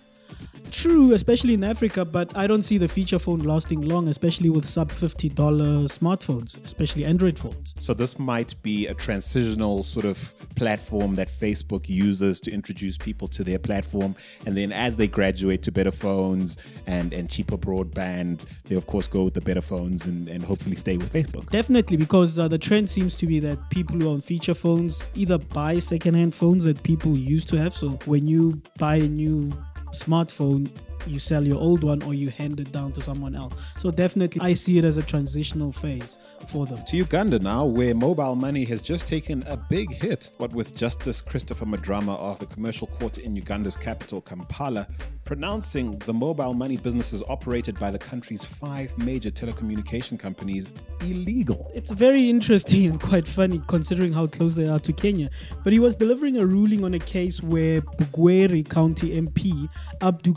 True, 0.72 1.12
especially 1.12 1.54
in 1.54 1.62
Africa, 1.62 2.04
but 2.04 2.34
I 2.36 2.46
don't 2.46 2.62
see 2.62 2.78
the 2.78 2.88
feature 2.88 3.18
phone 3.18 3.40
lasting 3.40 3.82
long, 3.82 4.08
especially 4.08 4.48
with 4.48 4.64
sub 4.64 4.90
$50 4.90 5.30
smartphones, 5.34 6.58
especially 6.64 7.04
Android 7.04 7.38
phones. 7.38 7.74
So, 7.78 7.92
this 7.92 8.18
might 8.18 8.60
be 8.62 8.86
a 8.86 8.94
transitional 8.94 9.84
sort 9.84 10.06
of 10.06 10.34
platform 10.56 11.14
that 11.16 11.28
Facebook 11.28 11.88
uses 11.88 12.40
to 12.40 12.50
introduce 12.50 12.96
people 12.96 13.28
to 13.28 13.44
their 13.44 13.58
platform. 13.58 14.16
And 14.46 14.56
then, 14.56 14.72
as 14.72 14.96
they 14.96 15.06
graduate 15.06 15.62
to 15.64 15.72
better 15.72 15.92
phones 15.92 16.56
and, 16.86 17.12
and 17.12 17.28
cheaper 17.28 17.58
broadband, 17.58 18.46
they, 18.64 18.74
of 18.74 18.86
course, 18.86 19.06
go 19.06 19.24
with 19.24 19.34
the 19.34 19.42
better 19.42 19.60
phones 19.60 20.06
and, 20.06 20.28
and 20.28 20.42
hopefully 20.42 20.76
stay 20.76 20.96
with 20.96 21.12
Facebook. 21.12 21.50
Definitely, 21.50 21.98
because 21.98 22.38
uh, 22.38 22.48
the 22.48 22.58
trend 22.58 22.88
seems 22.88 23.14
to 23.16 23.26
be 23.26 23.38
that 23.40 23.58
people 23.68 23.96
who 23.96 24.08
own 24.08 24.22
feature 24.22 24.54
phones 24.54 25.10
either 25.14 25.36
buy 25.36 25.78
secondhand 25.78 26.34
phones 26.34 26.64
that 26.64 26.82
people 26.82 27.16
used 27.16 27.48
to 27.50 27.56
have. 27.58 27.74
So, 27.74 27.90
when 28.06 28.26
you 28.26 28.60
buy 28.78 28.96
a 28.96 29.06
new 29.06 29.52
smartphone 29.92 30.68
you 31.06 31.18
sell 31.18 31.46
your 31.46 31.58
old 31.58 31.82
one 31.84 32.02
or 32.02 32.14
you 32.14 32.30
hand 32.30 32.60
it 32.60 32.72
down 32.72 32.92
to 32.92 33.02
someone 33.02 33.34
else. 33.34 33.54
So 33.78 33.90
definitely 33.90 34.40
I 34.40 34.54
see 34.54 34.78
it 34.78 34.84
as 34.84 34.98
a 34.98 35.02
transitional 35.02 35.72
phase 35.72 36.18
for 36.48 36.66
them. 36.66 36.78
To 36.86 36.96
Uganda 36.96 37.38
now, 37.38 37.64
where 37.64 37.94
mobile 37.94 38.36
money 38.36 38.64
has 38.64 38.80
just 38.80 39.06
taken 39.06 39.42
a 39.46 39.56
big 39.56 39.92
hit. 39.92 40.32
What 40.38 40.52
with 40.52 40.74
Justice 40.74 41.20
Christopher 41.20 41.66
Madrama 41.66 42.18
of 42.18 42.38
the 42.38 42.46
commercial 42.46 42.86
court 42.86 43.18
in 43.18 43.36
Uganda's 43.36 43.76
capital, 43.76 44.20
Kampala, 44.20 44.86
pronouncing 45.24 45.98
the 46.00 46.12
mobile 46.12 46.54
money 46.54 46.76
businesses 46.76 47.22
operated 47.28 47.78
by 47.78 47.90
the 47.90 47.98
country's 47.98 48.44
five 48.44 48.96
major 48.98 49.30
telecommunication 49.30 50.18
companies 50.18 50.72
illegal. 51.00 51.70
It's 51.74 51.90
very 51.90 52.28
interesting 52.28 52.86
and 52.86 53.00
quite 53.00 53.26
funny 53.26 53.62
considering 53.66 54.12
how 54.12 54.26
close 54.26 54.54
they 54.54 54.66
are 54.66 54.80
to 54.80 54.92
Kenya. 54.92 55.30
But 55.64 55.72
he 55.72 55.78
was 55.78 55.94
delivering 55.94 56.38
a 56.38 56.46
ruling 56.46 56.84
on 56.84 56.94
a 56.94 56.98
case 56.98 57.42
where 57.42 57.80
Bugweri 57.80 58.68
County 58.68 59.20
MP 59.20 59.68
Abdu 60.00 60.32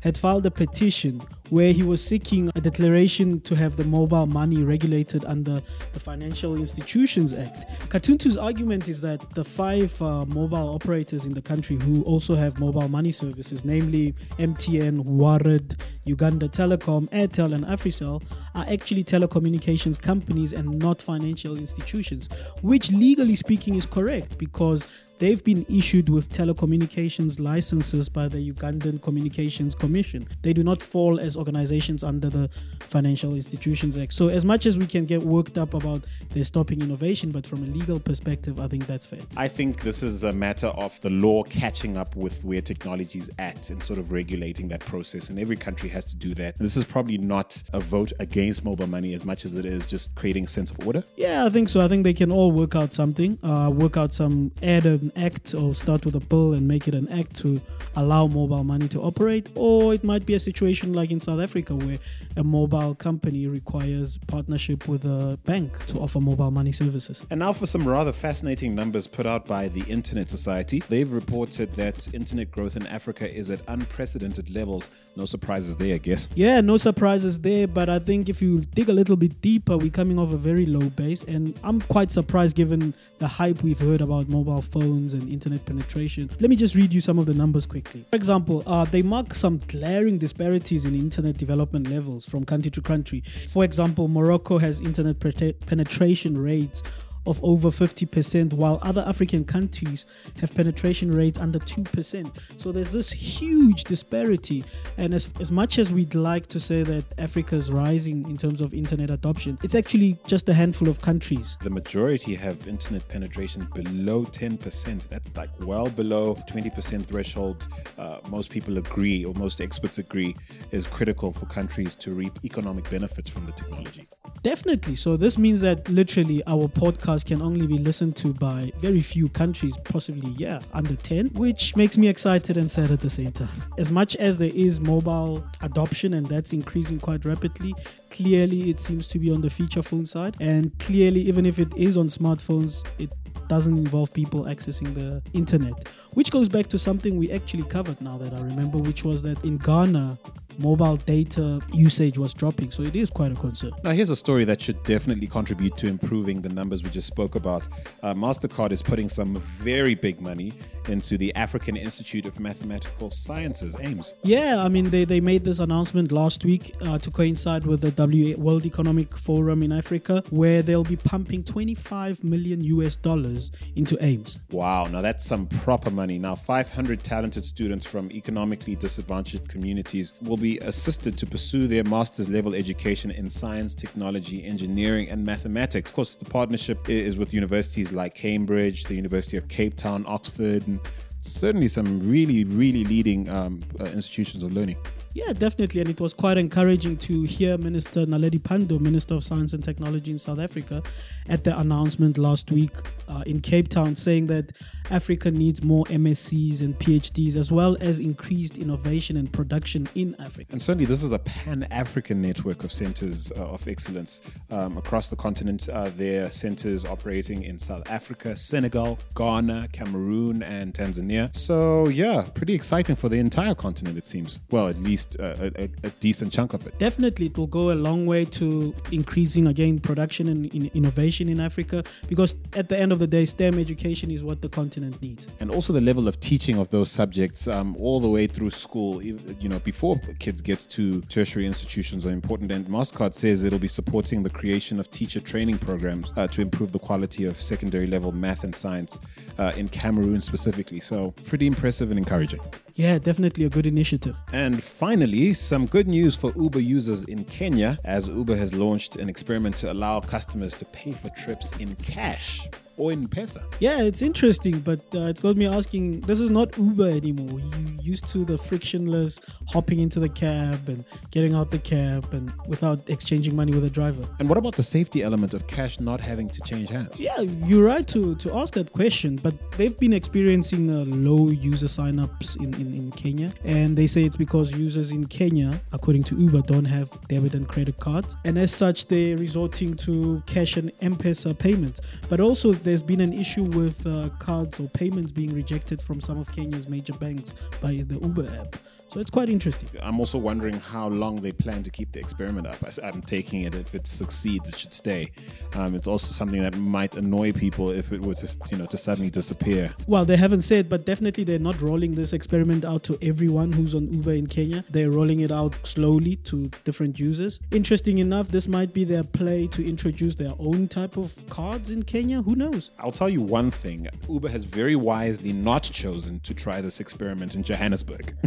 Had 0.00 0.18
filed 0.18 0.46
a 0.46 0.50
petition 0.50 1.22
where 1.52 1.70
he 1.70 1.82
was 1.82 2.02
seeking 2.02 2.50
a 2.54 2.60
declaration 2.62 3.38
to 3.42 3.54
have 3.54 3.76
the 3.76 3.84
mobile 3.84 4.24
money 4.24 4.62
regulated 4.62 5.22
under 5.26 5.60
the 5.92 6.00
Financial 6.00 6.56
Institutions 6.56 7.34
Act. 7.34 7.68
Katuntu's 7.90 8.38
argument 8.38 8.88
is 8.88 9.02
that 9.02 9.20
the 9.34 9.44
five 9.44 10.00
uh, 10.00 10.24
mobile 10.24 10.74
operators 10.74 11.26
in 11.26 11.34
the 11.34 11.42
country 11.42 11.76
who 11.76 12.02
also 12.04 12.34
have 12.34 12.58
mobile 12.58 12.88
money 12.88 13.12
services, 13.12 13.66
namely 13.66 14.14
MTN, 14.38 15.04
Warid, 15.04 15.78
Uganda 16.04 16.48
Telecom, 16.48 17.06
Airtel, 17.10 17.54
and 17.54 17.66
Africell, 17.66 18.22
are 18.54 18.64
actually 18.66 19.04
telecommunications 19.04 20.00
companies 20.00 20.54
and 20.54 20.78
not 20.78 21.02
financial 21.02 21.58
institutions, 21.58 22.30
which 22.62 22.90
legally 22.92 23.36
speaking 23.36 23.74
is 23.74 23.84
correct 23.84 24.38
because 24.38 24.86
they've 25.22 25.44
been 25.44 25.64
issued 25.68 26.08
with 26.08 26.28
telecommunications 26.30 27.38
licenses 27.38 28.08
by 28.08 28.26
the 28.26 28.52
Ugandan 28.52 29.00
Communications 29.00 29.72
Commission. 29.72 30.26
They 30.42 30.52
do 30.52 30.64
not 30.64 30.82
fall 30.82 31.20
as 31.20 31.36
organizations 31.42 32.04
under 32.04 32.30
the 32.30 32.48
Financial 32.80 33.34
Institutions 33.34 33.96
Act. 33.96 34.12
So, 34.12 34.28
as 34.28 34.44
much 34.44 34.64
as 34.64 34.78
we 34.78 34.86
can 34.86 35.04
get 35.04 35.22
worked 35.22 35.58
up 35.58 35.74
about 35.74 36.04
they're 36.30 36.44
stopping 36.44 36.80
innovation, 36.80 37.30
but 37.30 37.44
from 37.46 37.62
a 37.64 37.66
legal 37.66 37.98
perspective, 37.98 38.60
I 38.60 38.68
think 38.68 38.86
that's 38.86 39.06
fair. 39.06 39.20
I 39.36 39.48
think 39.48 39.82
this 39.82 40.02
is 40.02 40.22
a 40.24 40.32
matter 40.32 40.68
of 40.68 41.00
the 41.00 41.10
law 41.10 41.42
catching 41.42 41.96
up 41.96 42.14
with 42.14 42.44
where 42.44 42.62
technology 42.62 43.18
is 43.18 43.30
at 43.38 43.70
and 43.70 43.82
sort 43.82 43.98
of 43.98 44.12
regulating 44.12 44.68
that 44.68 44.80
process. 44.80 45.30
And 45.30 45.38
every 45.38 45.56
country 45.56 45.88
has 45.88 46.04
to 46.06 46.16
do 46.16 46.32
that. 46.34 46.58
And 46.58 46.64
this 46.64 46.76
is 46.76 46.84
probably 46.84 47.18
not 47.18 47.60
a 47.72 47.80
vote 47.80 48.12
against 48.20 48.64
mobile 48.64 48.86
money 48.86 49.14
as 49.14 49.24
much 49.24 49.44
as 49.44 49.56
it 49.56 49.64
is 49.64 49.84
just 49.86 50.14
creating 50.14 50.44
a 50.44 50.48
sense 50.48 50.70
of 50.70 50.86
order. 50.86 51.02
Yeah, 51.16 51.44
I 51.44 51.50
think 51.50 51.68
so. 51.68 51.80
I 51.80 51.88
think 51.88 52.04
they 52.04 52.14
can 52.14 52.30
all 52.30 52.52
work 52.52 52.76
out 52.76 52.92
something, 52.92 53.38
uh, 53.42 53.70
work 53.74 53.96
out 53.96 54.14
some 54.14 54.52
add 54.62 54.86
an 54.86 55.10
act 55.16 55.54
or 55.54 55.74
start 55.74 56.04
with 56.04 56.14
a 56.14 56.20
bill 56.20 56.52
and 56.54 56.66
make 56.68 56.86
it 56.88 56.94
an 56.94 57.10
act 57.10 57.36
to 57.42 57.60
allow 57.96 58.26
mobile 58.26 58.64
money 58.64 58.88
to 58.88 59.00
operate. 59.00 59.48
Or 59.54 59.94
it 59.94 60.04
might 60.04 60.24
be 60.24 60.34
a 60.34 60.40
situation 60.40 60.92
like 60.92 61.10
in 61.10 61.20
South 61.20 61.31
Africa 61.40 61.74
where 61.74 61.98
a 62.36 62.44
mobile 62.44 62.94
company 62.94 63.46
requires 63.46 64.18
partnership 64.26 64.88
with 64.88 65.04
a 65.04 65.38
bank 65.44 65.84
to 65.86 65.98
offer 65.98 66.20
mobile 66.20 66.50
money 66.50 66.72
services. 66.72 67.24
And 67.30 67.40
now 67.40 67.52
for 67.52 67.66
some 67.66 67.86
rather 67.86 68.12
fascinating 68.12 68.74
numbers 68.74 69.06
put 69.06 69.26
out 69.26 69.46
by 69.46 69.68
the 69.68 69.82
Internet 69.82 70.28
Society. 70.30 70.82
They've 70.88 71.10
reported 71.10 71.72
that 71.74 72.12
internet 72.14 72.50
growth 72.50 72.76
in 72.76 72.86
Africa 72.86 73.32
is 73.32 73.50
at 73.50 73.60
unprecedented 73.68 74.50
levels. 74.50 74.88
No 75.14 75.26
surprises 75.26 75.76
there, 75.76 75.94
I 75.94 75.98
guess. 75.98 76.28
Yeah, 76.34 76.62
no 76.62 76.78
surprises 76.78 77.38
there, 77.38 77.66
but 77.66 77.90
I 77.90 77.98
think 77.98 78.30
if 78.30 78.40
you 78.40 78.60
dig 78.60 78.88
a 78.88 78.94
little 78.94 79.16
bit 79.16 79.42
deeper, 79.42 79.76
we're 79.76 79.90
coming 79.90 80.18
off 80.18 80.32
a 80.32 80.38
very 80.38 80.64
low 80.64 80.88
base, 80.90 81.22
and 81.24 81.58
I'm 81.62 81.82
quite 81.82 82.10
surprised 82.10 82.56
given 82.56 82.94
the 83.18 83.28
hype 83.28 83.62
we've 83.62 83.78
heard 83.78 84.00
about 84.00 84.28
mobile 84.30 84.62
phones 84.62 85.12
and 85.12 85.28
internet 85.28 85.66
penetration. 85.66 86.30
Let 86.40 86.48
me 86.48 86.56
just 86.56 86.74
read 86.74 86.92
you 86.92 87.02
some 87.02 87.18
of 87.18 87.26
the 87.26 87.34
numbers 87.34 87.66
quickly. 87.66 88.06
For 88.08 88.16
example, 88.16 88.62
uh, 88.66 88.86
they 88.86 89.02
mark 89.02 89.34
some 89.34 89.60
glaring 89.68 90.16
disparities 90.16 90.86
in 90.86 90.94
internet 91.12 91.36
development 91.36 91.90
levels 91.90 92.26
from 92.26 92.42
country 92.42 92.70
to 92.70 92.80
country. 92.80 93.22
For 93.48 93.64
example, 93.64 94.08
Morocco 94.08 94.56
has 94.56 94.80
internet 94.80 95.20
penetration 95.20 96.42
rates 96.42 96.82
of 97.26 97.42
over 97.44 97.68
50%, 97.68 98.52
while 98.52 98.78
other 98.82 99.04
African 99.06 99.44
countries 99.44 100.06
have 100.40 100.54
penetration 100.54 101.14
rates 101.14 101.38
under 101.38 101.58
2%. 101.58 102.36
So 102.56 102.72
there's 102.72 102.92
this 102.92 103.10
huge 103.10 103.84
disparity. 103.84 104.64
And 104.98 105.14
as, 105.14 105.30
as 105.40 105.52
much 105.52 105.78
as 105.78 105.90
we'd 105.92 106.14
like 106.14 106.46
to 106.48 106.60
say 106.60 106.82
that 106.82 107.04
Africa 107.18 107.56
is 107.56 107.70
rising 107.70 108.28
in 108.28 108.36
terms 108.36 108.60
of 108.60 108.74
internet 108.74 109.10
adoption, 109.10 109.58
it's 109.62 109.74
actually 109.74 110.18
just 110.26 110.48
a 110.48 110.54
handful 110.54 110.88
of 110.88 111.00
countries. 111.00 111.56
The 111.60 111.70
majority 111.70 112.34
have 112.34 112.66
internet 112.66 113.06
penetration 113.08 113.68
below 113.74 114.24
10%. 114.24 115.08
That's 115.08 115.36
like 115.36 115.50
well 115.60 115.88
below 115.90 116.34
20% 116.48 117.04
threshold. 117.04 117.68
Uh, 117.98 118.18
most 118.28 118.50
people 118.50 118.78
agree, 118.78 119.24
or 119.24 119.34
most 119.34 119.60
experts 119.60 119.98
agree, 119.98 120.34
is 120.72 120.86
critical 120.86 121.32
for 121.32 121.46
countries 121.46 121.94
to 121.96 122.12
reap 122.12 122.32
economic 122.44 122.88
benefits 122.90 123.28
from 123.28 123.46
the 123.46 123.52
technology. 123.52 124.08
Definitely. 124.42 124.96
So 124.96 125.16
this 125.16 125.38
means 125.38 125.60
that 125.60 125.88
literally 125.88 126.42
our 126.46 126.66
podcast 126.66 127.11
can 127.20 127.42
only 127.42 127.66
be 127.66 127.78
listened 127.78 128.16
to 128.16 128.32
by 128.32 128.72
very 128.78 129.00
few 129.00 129.28
countries, 129.28 129.76
possibly, 129.84 130.30
yeah, 130.30 130.60
under 130.72 130.96
10, 130.96 131.28
which 131.34 131.76
makes 131.76 131.98
me 131.98 132.08
excited 132.08 132.56
and 132.56 132.70
sad 132.70 132.90
at 132.90 133.00
the 133.00 133.10
same 133.10 133.32
time. 133.32 133.48
As 133.78 133.90
much 133.90 134.16
as 134.16 134.38
there 134.38 134.50
is 134.54 134.80
mobile 134.80 135.44
adoption 135.60 136.14
and 136.14 136.26
that's 136.26 136.52
increasing 136.52 136.98
quite 136.98 137.24
rapidly, 137.24 137.74
clearly 138.10 138.70
it 138.70 138.80
seems 138.80 139.06
to 139.08 139.18
be 139.18 139.30
on 139.30 139.40
the 139.40 139.50
feature 139.50 139.82
phone 139.82 140.06
side. 140.06 140.36
And 140.40 140.76
clearly, 140.78 141.20
even 141.20 141.46
if 141.46 141.58
it 141.58 141.72
is 141.76 141.96
on 141.96 142.06
smartphones, 142.06 142.84
it 142.98 143.12
doesn't 143.48 143.76
involve 143.76 144.12
people 144.12 144.44
accessing 144.44 144.92
the 144.94 145.22
internet, 145.32 145.88
which 146.14 146.30
goes 146.30 146.48
back 146.48 146.66
to 146.68 146.78
something 146.78 147.16
we 147.16 147.30
actually 147.32 147.64
covered 147.64 148.00
now 148.00 148.16
that 148.18 148.34
I 148.34 148.40
remember, 148.40 148.78
which 148.78 149.04
was 149.04 149.22
that 149.22 149.42
in 149.44 149.58
Ghana, 149.58 150.18
mobile 150.58 150.96
data 150.96 151.60
usage 151.72 152.18
was 152.18 152.34
dropping. 152.34 152.70
So 152.70 152.82
it 152.82 152.96
is 152.96 153.10
quite 153.10 153.32
a 153.32 153.34
concern. 153.34 153.72
Now, 153.82 153.90
here's 153.90 154.10
a 154.10 154.16
story 154.16 154.44
that 154.44 154.60
should 154.60 154.82
definitely 154.84 155.26
contribute 155.26 155.76
to 155.78 155.86
improving 155.86 156.40
the 156.40 156.48
numbers 156.48 156.82
we 156.82 156.90
just 156.90 157.06
spoke 157.06 157.34
about. 157.34 157.66
Uh, 158.02 158.14
MasterCard 158.14 158.70
is 158.72 158.82
putting 158.82 159.08
some 159.08 159.36
very 159.36 159.94
big 159.94 160.20
money 160.20 160.52
into 160.88 161.16
the 161.16 161.34
African 161.34 161.76
Institute 161.76 162.26
of 162.26 162.38
Mathematical 162.40 163.10
Sciences, 163.10 163.76
AIMS. 163.80 164.16
Yeah, 164.22 164.62
I 164.62 164.68
mean, 164.68 164.90
they, 164.90 165.04
they 165.04 165.20
made 165.20 165.42
this 165.42 165.60
announcement 165.60 166.12
last 166.12 166.44
week 166.44 166.74
uh, 166.82 166.98
to 166.98 167.10
coincide 167.10 167.66
with 167.66 167.80
the 167.80 167.90
w- 167.90 168.36
World 168.38 168.66
Economic 168.66 169.16
Forum 169.16 169.62
in 169.62 169.72
Africa, 169.72 170.22
where 170.30 170.62
they'll 170.62 170.84
be 170.84 170.96
pumping 170.96 171.44
25 171.44 172.24
million 172.24 172.60
US 172.62 172.96
dollars 172.96 173.41
into 173.76 173.96
AIMS. 174.04 174.40
Wow, 174.50 174.84
now 174.84 175.00
that's 175.00 175.24
some 175.24 175.46
proper 175.46 175.90
money. 175.90 176.18
Now, 176.18 176.34
500 176.34 177.02
talented 177.02 177.44
students 177.44 177.86
from 177.86 178.10
economically 178.12 178.76
disadvantaged 178.76 179.48
communities 179.48 180.14
will 180.22 180.36
be 180.36 180.58
assisted 180.58 181.16
to 181.18 181.26
pursue 181.26 181.66
their 181.66 181.84
master's 181.84 182.28
level 182.28 182.54
education 182.54 183.10
in 183.10 183.28
science, 183.30 183.74
technology, 183.74 184.44
engineering, 184.44 185.08
and 185.08 185.24
mathematics. 185.24 185.90
Of 185.90 185.96
course, 185.96 186.14
the 186.16 186.24
partnership 186.24 186.88
is 186.88 187.16
with 187.16 187.32
universities 187.32 187.92
like 187.92 188.14
Cambridge, 188.14 188.84
the 188.84 188.94
University 188.94 189.36
of 189.36 189.48
Cape 189.48 189.76
Town, 189.76 190.04
Oxford, 190.06 190.66
and 190.66 190.78
certainly 191.22 191.68
some 191.68 192.08
really, 192.08 192.44
really 192.44 192.84
leading 192.84 193.28
um, 193.28 193.60
uh, 193.80 193.84
institutions 193.84 194.42
of 194.42 194.52
learning. 194.52 194.76
Yeah, 195.14 195.32
definitely. 195.34 195.80
And 195.82 195.90
it 195.90 196.00
was 196.00 196.14
quite 196.14 196.38
encouraging 196.38 196.96
to 196.98 197.24
hear 197.24 197.58
Minister 197.58 198.06
Naledi 198.06 198.40
Pandor, 198.40 198.80
Minister 198.80 199.14
of 199.14 199.24
Science 199.24 199.52
and 199.52 199.62
Technology 199.62 200.10
in 200.10 200.18
South 200.18 200.38
Africa, 200.38 200.82
at 201.28 201.44
the 201.44 201.58
announcement 201.58 202.16
last 202.16 202.50
week 202.50 202.70
uh, 203.08 203.22
in 203.26 203.40
Cape 203.40 203.68
Town 203.68 203.94
saying 203.94 204.26
that 204.28 204.52
Africa 204.90 205.30
needs 205.30 205.62
more 205.62 205.84
MSCs 205.86 206.60
and 206.62 206.78
PhDs 206.78 207.36
as 207.36 207.52
well 207.52 207.76
as 207.80 207.98
increased 207.98 208.58
innovation 208.58 209.16
and 209.16 209.30
production 209.30 209.86
in 209.94 210.16
Africa. 210.18 210.48
And 210.52 210.62
certainly, 210.62 210.86
this 210.86 211.02
is 211.02 211.12
a 211.12 211.18
pan 211.18 211.66
African 211.70 212.22
network 212.22 212.64
of 212.64 212.72
centers 212.72 213.30
uh, 213.32 213.44
of 213.44 213.66
excellence 213.68 214.22
um, 214.50 214.76
across 214.78 215.08
the 215.08 215.16
continent. 215.16 215.68
Uh, 215.68 215.90
there 215.90 216.26
are 216.26 216.30
centers 216.30 216.84
operating 216.84 217.42
in 217.42 217.58
South 217.58 217.88
Africa, 217.90 218.36
Senegal, 218.36 218.98
Ghana, 219.14 219.68
Cameroon, 219.72 220.42
and 220.42 220.72
Tanzania. 220.72 221.34
So, 221.36 221.88
yeah, 221.88 222.26
pretty 222.34 222.54
exciting 222.54 222.96
for 222.96 223.08
the 223.08 223.16
entire 223.16 223.54
continent, 223.54 223.98
it 223.98 224.06
seems. 224.06 224.40
Well, 224.50 224.68
at 224.68 224.78
least 224.78 225.01
uh, 225.18 225.50
a, 225.56 225.68
a, 225.84 225.90
decent 226.00 226.32
chunk 226.32 226.54
of 226.54 226.66
it. 226.66 226.78
Definitely, 226.78 227.26
it 227.26 227.38
will 227.38 227.46
go 227.46 227.70
a 227.72 227.78
long 227.88 228.06
way 228.06 228.24
to 228.24 228.74
increasing 228.90 229.46
again 229.46 229.78
production 229.78 230.28
and 230.28 230.46
in 230.54 230.70
innovation 230.74 231.28
in 231.28 231.40
Africa 231.40 231.84
because 232.08 232.36
at 232.56 232.68
the 232.68 232.78
end 232.78 232.92
of 232.92 232.98
the 232.98 233.06
day, 233.06 233.24
STEM 233.26 233.58
education 233.58 234.10
is 234.10 234.22
what 234.22 234.40
the 234.40 234.48
continent 234.48 235.00
needs. 235.02 235.26
And 235.40 235.50
also 235.50 235.72
the 235.72 235.80
level 235.80 236.08
of 236.08 236.18
teaching 236.20 236.58
of 236.58 236.70
those 236.70 236.90
subjects 236.90 237.48
um, 237.48 237.76
all 237.78 238.00
the 238.00 238.08
way 238.08 238.26
through 238.26 238.50
school, 238.50 239.02
you 239.02 239.48
know, 239.48 239.58
before 239.60 239.98
kids 240.18 240.40
get 240.40 240.60
to 240.70 241.00
tertiary 241.02 241.46
institutions 241.46 242.06
are 242.06 242.10
important. 242.10 242.50
And 242.52 242.66
MasterCard 242.66 243.14
says 243.14 243.44
it'll 243.44 243.58
be 243.58 243.68
supporting 243.68 244.22
the 244.22 244.30
creation 244.30 244.80
of 244.80 244.90
teacher 244.90 245.20
training 245.20 245.58
programs 245.58 246.12
uh, 246.16 246.26
to 246.28 246.40
improve 246.40 246.72
the 246.72 246.78
quality 246.78 247.24
of 247.24 247.40
secondary 247.40 247.86
level 247.86 248.12
math 248.12 248.44
and 248.44 248.54
science 248.54 249.00
uh, 249.38 249.52
in 249.56 249.68
Cameroon 249.68 250.20
specifically. 250.20 250.80
So 250.80 251.12
pretty 251.26 251.46
impressive 251.46 251.90
and 251.90 251.98
encouraging. 251.98 252.40
Yeah, 252.74 252.98
definitely 252.98 253.44
a 253.44 253.48
good 253.48 253.66
initiative. 253.66 254.16
And 254.32 254.62
finally, 254.62 255.34
some 255.34 255.66
good 255.66 255.86
news 255.86 256.16
for 256.16 256.32
Uber 256.36 256.60
users 256.60 257.04
in 257.04 257.24
Kenya 257.24 257.76
as 257.84 258.08
Uber 258.08 258.36
has 258.36 258.54
launched 258.54 258.96
an 258.96 259.08
experiment 259.08 259.56
to 259.58 259.72
allow 259.72 260.00
customers 260.00 260.54
to 260.54 260.64
pay 260.66 260.92
for 260.92 261.10
trips 261.10 261.52
in 261.60 261.74
cash 261.76 262.48
or 262.76 262.92
M 262.92 263.06
Pesa. 263.06 263.42
Yeah, 263.60 263.82
it's 263.82 264.02
interesting, 264.02 264.58
but 264.60 264.80
uh, 264.94 265.00
it's 265.10 265.20
got 265.20 265.36
me 265.36 265.46
asking 265.46 266.00
this 266.02 266.20
is 266.20 266.30
not 266.30 266.56
Uber 266.56 266.88
anymore. 266.88 267.40
You 267.40 267.82
used 267.82 268.06
to 268.08 268.24
the 268.24 268.38
frictionless 268.38 269.20
hopping 269.48 269.80
into 269.80 269.98
the 269.98 270.08
cab 270.08 270.68
and 270.68 270.84
getting 271.10 271.34
out 271.34 271.50
the 271.50 271.58
cab 271.58 272.12
and 272.14 272.32
without 272.46 272.88
exchanging 272.88 273.34
money 273.34 273.52
with 273.52 273.62
the 273.62 273.70
driver. 273.70 274.04
And 274.18 274.28
what 274.28 274.38
about 274.38 274.54
the 274.54 274.62
safety 274.62 275.02
element 275.02 275.34
of 275.34 275.46
cash 275.46 275.80
not 275.80 276.00
having 276.00 276.28
to 276.28 276.40
change 276.42 276.70
hands? 276.70 276.94
Yeah, 276.96 277.20
you're 277.20 277.66
right 277.66 277.86
to, 277.88 278.14
to 278.14 278.36
ask 278.36 278.54
that 278.54 278.72
question, 278.72 279.16
but 279.16 279.34
they've 279.58 279.76
been 279.78 279.92
experiencing 279.92 280.70
uh, 280.70 280.84
low 280.86 281.30
user 281.30 281.66
signups 281.66 282.36
in, 282.36 282.54
in, 282.54 282.74
in 282.74 282.90
Kenya. 282.92 283.32
And 283.44 283.76
they 283.76 283.86
say 283.86 284.04
it's 284.04 284.16
because 284.16 284.52
users 284.52 284.90
in 284.90 285.06
Kenya, 285.06 285.58
according 285.72 286.04
to 286.04 286.16
Uber, 286.16 286.42
don't 286.42 286.64
have 286.64 286.88
debit 287.08 287.34
and 287.34 287.48
credit 287.48 287.78
cards. 287.78 288.16
And 288.24 288.38
as 288.38 288.54
such, 288.54 288.86
they're 288.86 289.16
resorting 289.16 289.74
to 289.78 290.22
cash 290.26 290.56
and 290.56 290.70
M 290.80 290.94
Pesa 290.94 291.36
payments. 291.36 291.80
But 292.08 292.20
also, 292.20 292.52
there's 292.62 292.82
been 292.82 293.00
an 293.00 293.12
issue 293.12 293.44
with 293.44 293.86
uh, 293.86 294.08
cards 294.18 294.60
or 294.60 294.68
payments 294.68 295.12
being 295.12 295.34
rejected 295.34 295.80
from 295.80 296.00
some 296.00 296.18
of 296.18 296.30
Kenya's 296.32 296.68
major 296.68 296.92
banks 296.94 297.32
by 297.60 297.72
the 297.86 297.98
Uber 298.02 298.34
app. 298.36 298.56
So 298.92 299.00
it's 299.00 299.10
quite 299.10 299.30
interesting. 299.30 299.70
I'm 299.82 299.98
also 300.00 300.18
wondering 300.18 300.52
how 300.52 300.86
long 300.86 301.22
they 301.22 301.32
plan 301.32 301.62
to 301.62 301.70
keep 301.70 301.92
the 301.92 301.98
experiment 301.98 302.46
up. 302.46 302.56
I'm 302.84 303.00
taking 303.00 303.44
it 303.44 303.54
if 303.54 303.74
it 303.74 303.86
succeeds, 303.86 304.50
it 304.50 304.58
should 304.58 304.74
stay. 304.74 305.10
Um, 305.54 305.74
it's 305.74 305.86
also 305.86 306.12
something 306.12 306.42
that 306.42 306.54
might 306.58 306.96
annoy 306.96 307.32
people 307.32 307.70
if 307.70 307.90
it 307.90 308.02
were 308.02 308.12
to, 308.12 308.36
you 308.50 308.58
know, 308.58 308.66
to 308.66 308.76
suddenly 308.76 309.08
disappear. 309.08 309.72
Well, 309.86 310.04
they 310.04 310.18
haven't 310.18 310.42
said, 310.42 310.68
but 310.68 310.84
definitely 310.84 311.24
they're 311.24 311.38
not 311.38 311.62
rolling 311.62 311.94
this 311.94 312.12
experiment 312.12 312.66
out 312.66 312.82
to 312.82 312.98
everyone 313.00 313.50
who's 313.50 313.74
on 313.74 313.90
Uber 313.90 314.12
in 314.12 314.26
Kenya. 314.26 314.62
They're 314.68 314.90
rolling 314.90 315.20
it 315.20 315.32
out 315.32 315.54
slowly 315.66 316.16
to 316.16 316.48
different 316.64 317.00
users. 317.00 317.40
Interesting 317.50 317.96
enough, 317.96 318.28
this 318.28 318.46
might 318.46 318.74
be 318.74 318.84
their 318.84 319.04
play 319.04 319.46
to 319.52 319.66
introduce 319.66 320.16
their 320.16 320.34
own 320.38 320.68
type 320.68 320.98
of 320.98 321.16
cards 321.30 321.70
in 321.70 321.82
Kenya. 321.82 322.20
Who 322.20 322.36
knows? 322.36 322.72
I'll 322.78 322.92
tell 322.92 323.08
you 323.08 323.22
one 323.22 323.50
thing: 323.50 323.88
Uber 324.06 324.28
has 324.28 324.44
very 324.44 324.76
wisely 324.76 325.32
not 325.32 325.62
chosen 325.62 326.20
to 326.20 326.34
try 326.34 326.60
this 326.60 326.78
experiment 326.78 327.36
in 327.36 327.42
Johannesburg. 327.42 328.14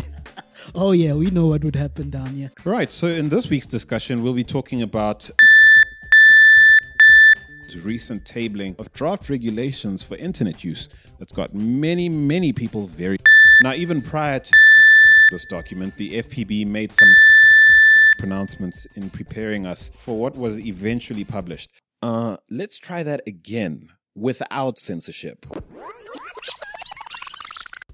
oh, 0.74 0.92
yeah, 0.92 1.14
we 1.14 1.30
know 1.30 1.48
what 1.48 1.64
would 1.64 1.76
happen 1.76 2.10
down 2.10 2.28
here. 2.28 2.50
Right, 2.64 2.92
so 2.92 3.08
in 3.08 3.30
this 3.30 3.50
week's 3.50 3.66
discussion, 3.66 4.24
we'll 4.24 4.34
be 4.34 4.44
talking 4.44 4.82
about 4.82 5.30
the 7.70 7.80
recent 7.82 8.24
tabling 8.24 8.78
of 8.80 8.92
draft 8.94 9.30
regulations 9.30 10.02
for 10.02 10.16
internet 10.16 10.64
use 10.64 10.90
that's 11.20 11.34
got 11.34 11.54
many, 11.54 12.10
many 12.10 12.54
people 12.54 12.88
very. 12.88 13.18
Now, 13.62 13.74
even 13.74 14.02
prior 14.02 14.40
to 14.40 14.52
this 15.32 15.46
document, 15.46 15.96
the 15.98 16.22
FPB 16.22 16.66
made 16.66 16.92
some 16.92 17.16
pronouncements 18.18 18.88
in 18.96 19.10
preparing 19.10 19.66
us 19.66 19.90
for 19.94 20.18
what 20.18 20.36
was 20.36 20.60
eventually 20.60 21.24
published. 21.24 21.70
Uh, 22.02 22.38
let's 22.50 22.80
try 22.80 23.04
that 23.04 23.22
again 23.28 23.90
without 24.16 24.80
censorship. 24.80 25.46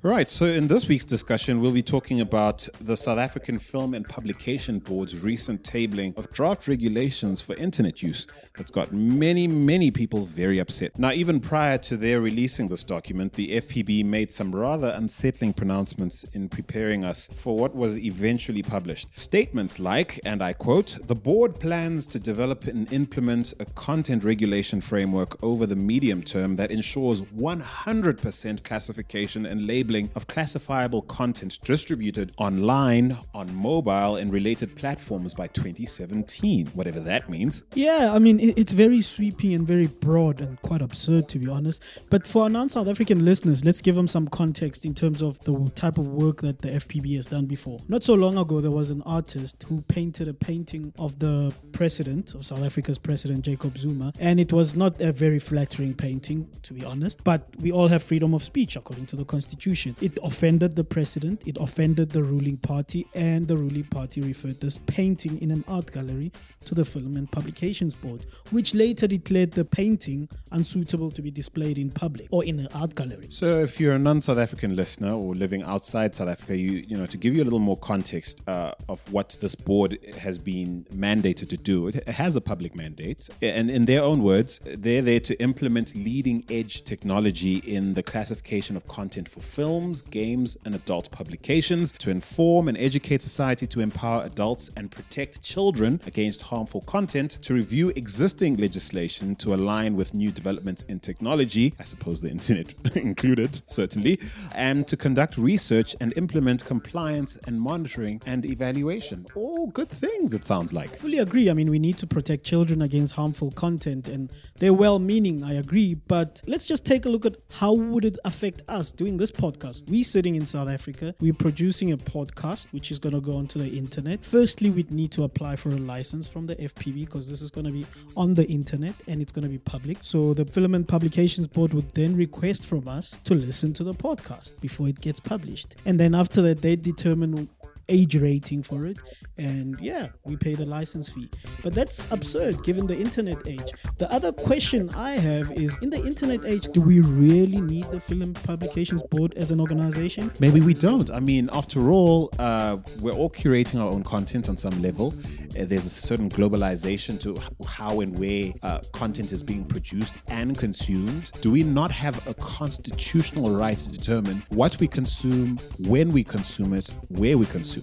Right, 0.03 0.27
so 0.31 0.46
in 0.46 0.67
this 0.67 0.88
week's 0.88 1.05
discussion, 1.05 1.61
we'll 1.61 1.72
be 1.72 1.83
talking 1.83 2.22
about 2.22 2.68
the 2.79 2.98
South 2.98 3.20
African 3.20 3.59
Film 3.59 3.94
and 3.94 4.03
Publication 4.03 4.79
Board's 4.79 5.16
recent 5.20 5.61
tabling 5.61 6.18
of 6.18 6.31
draft 6.31 6.68
regulations 6.68 7.40
for 7.40 7.55
internet 7.57 8.01
use 8.01 8.25
that's 8.57 8.72
got 8.72 8.92
many, 8.92 9.48
many 9.48 9.92
people 9.92 10.25
very 10.25 10.57
upset. 10.57 10.98
Now, 10.98 11.11
even 11.11 11.40
prior 11.40 11.77
to 11.77 11.98
their 11.98 12.20
releasing 12.20 12.68
this 12.68 12.83
document, 12.83 13.33
the 13.33 13.61
FPB 13.61 14.03
made 14.03 14.31
some 14.31 14.55
rather 14.55 14.87
unsettling 14.96 15.53
pronouncements 15.53 16.24
in 16.33 16.50
preparing 16.50 17.05
us 17.05 17.29
for 17.35 17.55
what 17.55 17.75
was 17.75 18.00
eventually 18.00 18.64
published. 18.64 19.07
Statements 19.20 19.77
like, 19.77 20.20
and 20.25 20.42
I 20.42 20.53
quote, 20.53 20.98
the 21.05 21.14
board 21.14 21.59
plans 21.59 22.07
to 22.07 22.20
develop 22.20 22.66
and 22.66 22.92
implement 22.92 23.53
a 23.59 23.66
content 23.66 24.24
regulation 24.24 24.81
framework 24.81 25.37
over 25.44 25.68
the 25.68 25.75
medium 25.75 26.24
term 26.24 26.55
that 26.55 26.72
ensures 26.72 27.22
100% 27.22 28.64
classification 28.64 29.46
and 29.46 29.68
labeling 29.68 29.91
of 30.16 30.27
classifiable 30.27 31.01
content 31.04 31.60
distributed 31.64 32.32
online, 32.38 33.18
on 33.34 33.54
mobile, 33.54 34.16
and 34.16 34.32
related 34.32 34.74
platforms 34.75 35.34
by 35.34 35.48
2017, 35.48 36.68
whatever 36.68 37.00
that 37.01 37.30
means. 37.30 37.64
Yeah, 37.75 38.14
I 38.14 38.20
mean, 38.20 38.40
it's 38.40 38.72
very 38.72 39.01
sweeping 39.01 39.54
and 39.54 39.68
very 39.68 39.88
broad 39.88 40.40
and 40.40 40.62
quite 40.62 40.82
absurd, 40.82 41.27
to 41.30 41.40
be 41.40 41.48
honest. 41.50 41.84
But 42.10 42.25
for 42.25 42.44
our 42.44 42.50
non 42.50 42.70
South 42.70 42.88
African 42.88 43.25
listeners, 43.25 43.66
let's 43.66 43.82
give 43.82 43.96
them 43.96 44.08
some 44.08 44.27
context 44.27 44.86
in 44.86 44.94
terms 44.94 45.22
of 45.22 45.40
the 45.44 45.54
type 45.75 45.98
of 45.98 46.08
work 46.08 46.42
that 46.42 46.62
the 46.62 46.70
FPB 46.70 47.16
has 47.18 47.27
done 47.27 47.46
before. 47.46 47.80
Not 47.90 48.04
so 48.04 48.14
long 48.14 48.38
ago, 48.38 48.62
there 48.62 48.72
was 48.72 48.92
an 48.92 49.01
artist 49.06 49.64
who 49.68 49.82
painted 49.82 50.27
a 50.27 50.34
painting 50.34 50.94
of 50.98 51.20
the 51.20 51.54
president, 51.74 52.34
of 52.34 52.46
South 52.46 52.64
Africa's 52.64 52.98
president, 52.98 53.44
Jacob 53.44 53.77
Zuma, 53.77 54.14
and 54.20 54.40
it 54.40 54.54
was 54.54 54.75
not 54.75 55.00
a 55.01 55.12
very 55.12 55.40
flattering 55.40 55.94
painting, 55.94 56.48
to 56.64 56.74
be 56.74 56.86
honest. 56.86 57.24
But 57.24 57.48
we 57.60 57.72
all 57.72 57.88
have 57.90 58.01
freedom 58.01 58.34
of 58.34 58.44
speech 58.44 58.75
according 58.75 59.08
to 59.08 59.16
the 59.16 59.25
Constitution. 59.25 59.80
It 59.87 60.20
offended 60.24 60.75
the 60.75 60.83
president, 60.83 61.41
it 61.46 61.57
offended 61.59 62.09
the 62.11 62.24
ruling 62.24 62.57
party, 62.57 63.07
and 63.15 63.48
the 63.48 63.57
ruling 63.57 63.83
party 63.85 64.22
referred 64.22 64.59
this 64.61 64.77
painting 64.77 65.41
in 65.41 65.51
an 65.51 65.63
art 65.67 65.91
gallery 65.91 66.31
to 66.65 66.75
the 66.75 66.85
Film 66.85 67.15
and 67.17 67.31
Publications 67.31 67.96
Board, 67.96 68.25
which 68.51 68.75
later 68.75 69.07
declared 69.07 69.51
the 69.51 69.65
painting 69.65 70.29
unsuitable 70.51 71.09
to 71.11 71.22
be 71.22 71.31
displayed 71.31 71.77
in 71.77 71.89
public 71.89 72.27
or 72.31 72.44
in 72.44 72.59
an 72.59 72.67
art 72.75 72.94
gallery. 72.96 73.27
So, 73.29 73.59
if 73.59 73.79
you're 73.79 73.96
a 73.96 74.00
non-South 74.00 74.37
African 74.37 74.75
listener 74.75 75.13
or 75.13 75.33
living 75.33 75.63
outside 75.63 76.13
South 76.15 76.29
Africa, 76.29 76.57
you 76.57 76.83
you 76.87 76.98
know 76.98 77.07
to 77.07 77.17
give 77.17 77.35
you 77.35 77.41
a 77.41 77.46
little 77.46 77.59
more 77.59 77.77
context 77.77 78.41
uh, 78.48 78.74
of 78.87 79.00
what 79.11 79.37
this 79.41 79.55
board 79.55 79.98
has 80.20 80.37
been 80.37 80.85
mandated 80.94 81.50
to 81.50 81.57
do. 81.57 81.87
It 81.87 82.07
has 82.07 82.35
a 82.35 82.41
public 82.41 82.75
mandate, 82.75 83.29
and 83.41 83.72
in 83.72 83.85
their 83.85 84.03
own 84.03 84.22
words, 84.22 84.59
they're 84.63 85.01
there 85.01 85.20
to 85.22 85.33
implement 85.41 85.96
leading-edge 85.96 86.83
technology 86.83 87.57
in 87.57 87.94
the 87.94 88.03
classification 88.03 88.75
of 88.75 88.87
content 88.87 89.27
for 89.27 89.39
film 89.39 89.71
films, 89.72 90.01
games, 90.01 90.57
and 90.66 90.75
adult 90.75 91.10
publications 91.12 91.94
to 91.94 92.12
inform 92.12 92.68
and 92.68 92.77
educate 92.77 93.22
society, 93.22 93.66
to 93.66 93.79
empower 93.79 94.22
adults 94.25 94.70
and 94.75 94.92
protect 94.92 95.42
children 95.42 95.98
against 96.05 96.42
harmful 96.42 96.81
content, 96.81 97.31
to 97.42 97.53
review 97.53 97.88
existing 97.96 98.57
legislation 98.57 99.34
to 99.34 99.53
align 99.53 99.96
with 99.96 100.14
new 100.14 100.29
developments 100.29 100.81
in 100.90 101.00
technology, 101.00 101.74
I 101.79 101.86
suppose 101.86 102.20
the 102.20 102.29
internet 102.29 102.68
included, 102.98 103.62
certainly, 103.66 104.20
and 104.55 104.86
to 104.90 104.98
conduct 104.98 105.38
research 105.38 105.96
and 106.01 106.12
implement 106.18 106.66
compliance 106.66 107.38
and 107.48 107.55
monitoring 107.57 108.22
and 108.25 108.46
evaluation. 108.46 109.25
All 109.36 109.68
good 109.68 109.88
things, 109.88 110.34
it 110.34 110.44
sounds 110.44 110.74
like. 110.74 110.90
Fully 110.90 111.20
agree. 111.20 111.50
I 111.50 111.53
mean, 111.53 111.72
we 111.72 111.79
need 111.79 111.98
to 112.00 112.07
protect 112.07 112.44
children 112.44 112.81
against 112.81 113.14
harmful 113.14 113.51
content, 113.51 114.10
and 114.10 114.34
they're 114.60 114.74
well 114.74 115.00
meaning, 115.00 115.46
I 115.46 115.53
agree. 115.53 115.94
But 115.94 116.42
let's 116.46 116.66
just 116.66 116.86
take 116.86 117.05
a 117.05 117.10
look 117.10 117.25
at 117.25 117.38
how 117.53 117.72
would 117.72 118.03
it 118.03 118.18
affect 118.25 118.64
us 118.68 118.92
doing 118.92 119.16
this 119.16 119.31
podcast 119.31 119.61
podcast. 119.62 119.90
We 119.90 120.04
sitting 120.04 120.36
in 120.36 120.46
South 120.46 120.70
Africa, 120.70 121.14
we're 121.20 121.34
producing 121.34 121.92
a 121.92 121.98
podcast 121.98 122.68
which 122.72 122.92
is 122.92 123.00
going 123.00 123.14
to 123.14 123.22
go 123.22 123.34
onto 123.34 123.60
the 123.60 123.70
internet. 123.70 124.24
Firstly, 124.24 124.70
we'd 124.70 124.92
need 124.92 125.12
to 125.14 125.24
apply 125.24 125.56
for 125.56 125.70
a 125.70 125.78
license 125.78 126.28
from 126.28 126.46
the 126.46 126.56
FPB 126.56 127.06
because 127.06 127.30
this 127.30 127.42
is 127.42 127.50
going 127.50 127.66
to 127.66 127.72
be 127.72 127.86
on 128.16 128.34
the 128.34 128.48
internet 128.48 128.94
and 129.08 129.22
it's 129.22 129.32
going 129.32 129.44
to 129.44 129.50
be 129.50 129.58
public. 129.60 129.98
So 130.02 130.34
the 130.34 130.46
Film 130.46 130.76
and 130.76 130.88
Publications 130.88 131.48
Board 131.48 131.74
would 131.74 131.90
then 131.92 132.16
request 132.16 132.66
from 132.66 132.88
us 132.88 133.18
to 133.24 133.36
listen 133.36 133.74
to 133.74 133.84
the 133.84 133.94
podcast 133.94 134.60
before 134.62 134.88
it 134.88 135.00
gets 135.00 135.20
published. 135.20 135.76
And 135.86 136.00
then 136.00 136.16
after 136.16 136.42
that, 136.44 136.62
they 136.62 136.76
determine 136.76 137.50
age 137.92 138.16
rating 138.16 138.64
for 138.64 138.86
it, 138.86 138.98
and 139.38 139.77
yeah, 139.80 140.08
we 140.24 140.36
pay 140.36 140.56
the 140.56 140.66
license 140.66 141.10
fee. 141.10 141.30
But 141.64 141.74
that's 141.74 142.10
absurd 142.12 142.64
given 142.64 142.88
the 142.88 142.98
internet 142.98 143.46
age. 143.46 143.72
The 143.98 144.12
other 144.12 144.32
question 144.32 144.90
I 144.96 145.12
have 145.12 145.51
is 145.51 145.77
in 145.82 145.90
the 145.90 146.04
internet 146.04 146.46
age, 146.46 146.68
do 146.72 146.82
we 146.82 147.01
really 147.01 147.62
need 147.62 147.86
the 147.86 148.00
Film 148.00 148.34
Publications 148.34 149.04
Board 149.04 149.34
as 149.36 149.51
an 149.51 149.60
organization? 149.60 150.32
Maybe 150.40 150.62
we 150.62 150.74
don't. 150.74 151.12
I 151.12 151.20
mean, 151.20 151.50
after 151.54 151.92
all, 151.92 152.32
uh, 152.40 152.77
we're 153.00 153.14
all 153.14 153.30
curating 153.30 153.80
our 153.80 153.92
own 153.92 154.04
content 154.04 154.50
on 154.50 154.58
some 154.58 154.82
level. 154.82 155.14
Uh, 155.60 155.66
there's 155.66 155.86
a 155.86 155.90
certain 155.90 156.30
globalization 156.30 157.20
to 157.20 157.38
how 157.68 158.00
and 158.00 158.18
where 158.18 158.54
uh, 158.64 158.80
content 158.94 159.32
is 159.32 159.44
being 159.44 159.66
produced 159.66 160.16
and 160.27 160.58
consumed. 160.58 161.32
Do 161.42 161.51
we 161.51 161.64
not 161.64 161.92
have 161.92 162.25
a 162.27 162.34
constitutional 162.36 163.50
right 163.56 163.77
to 163.77 163.92
determine 163.92 164.44
what 164.50 164.80
we 164.80 164.88
consume, 164.88 165.58
when 165.80 166.10
we 166.12 166.24
consume 166.24 166.74
it, 166.74 166.94
where 167.10 167.38
we 167.38 167.46
consume 167.46 167.80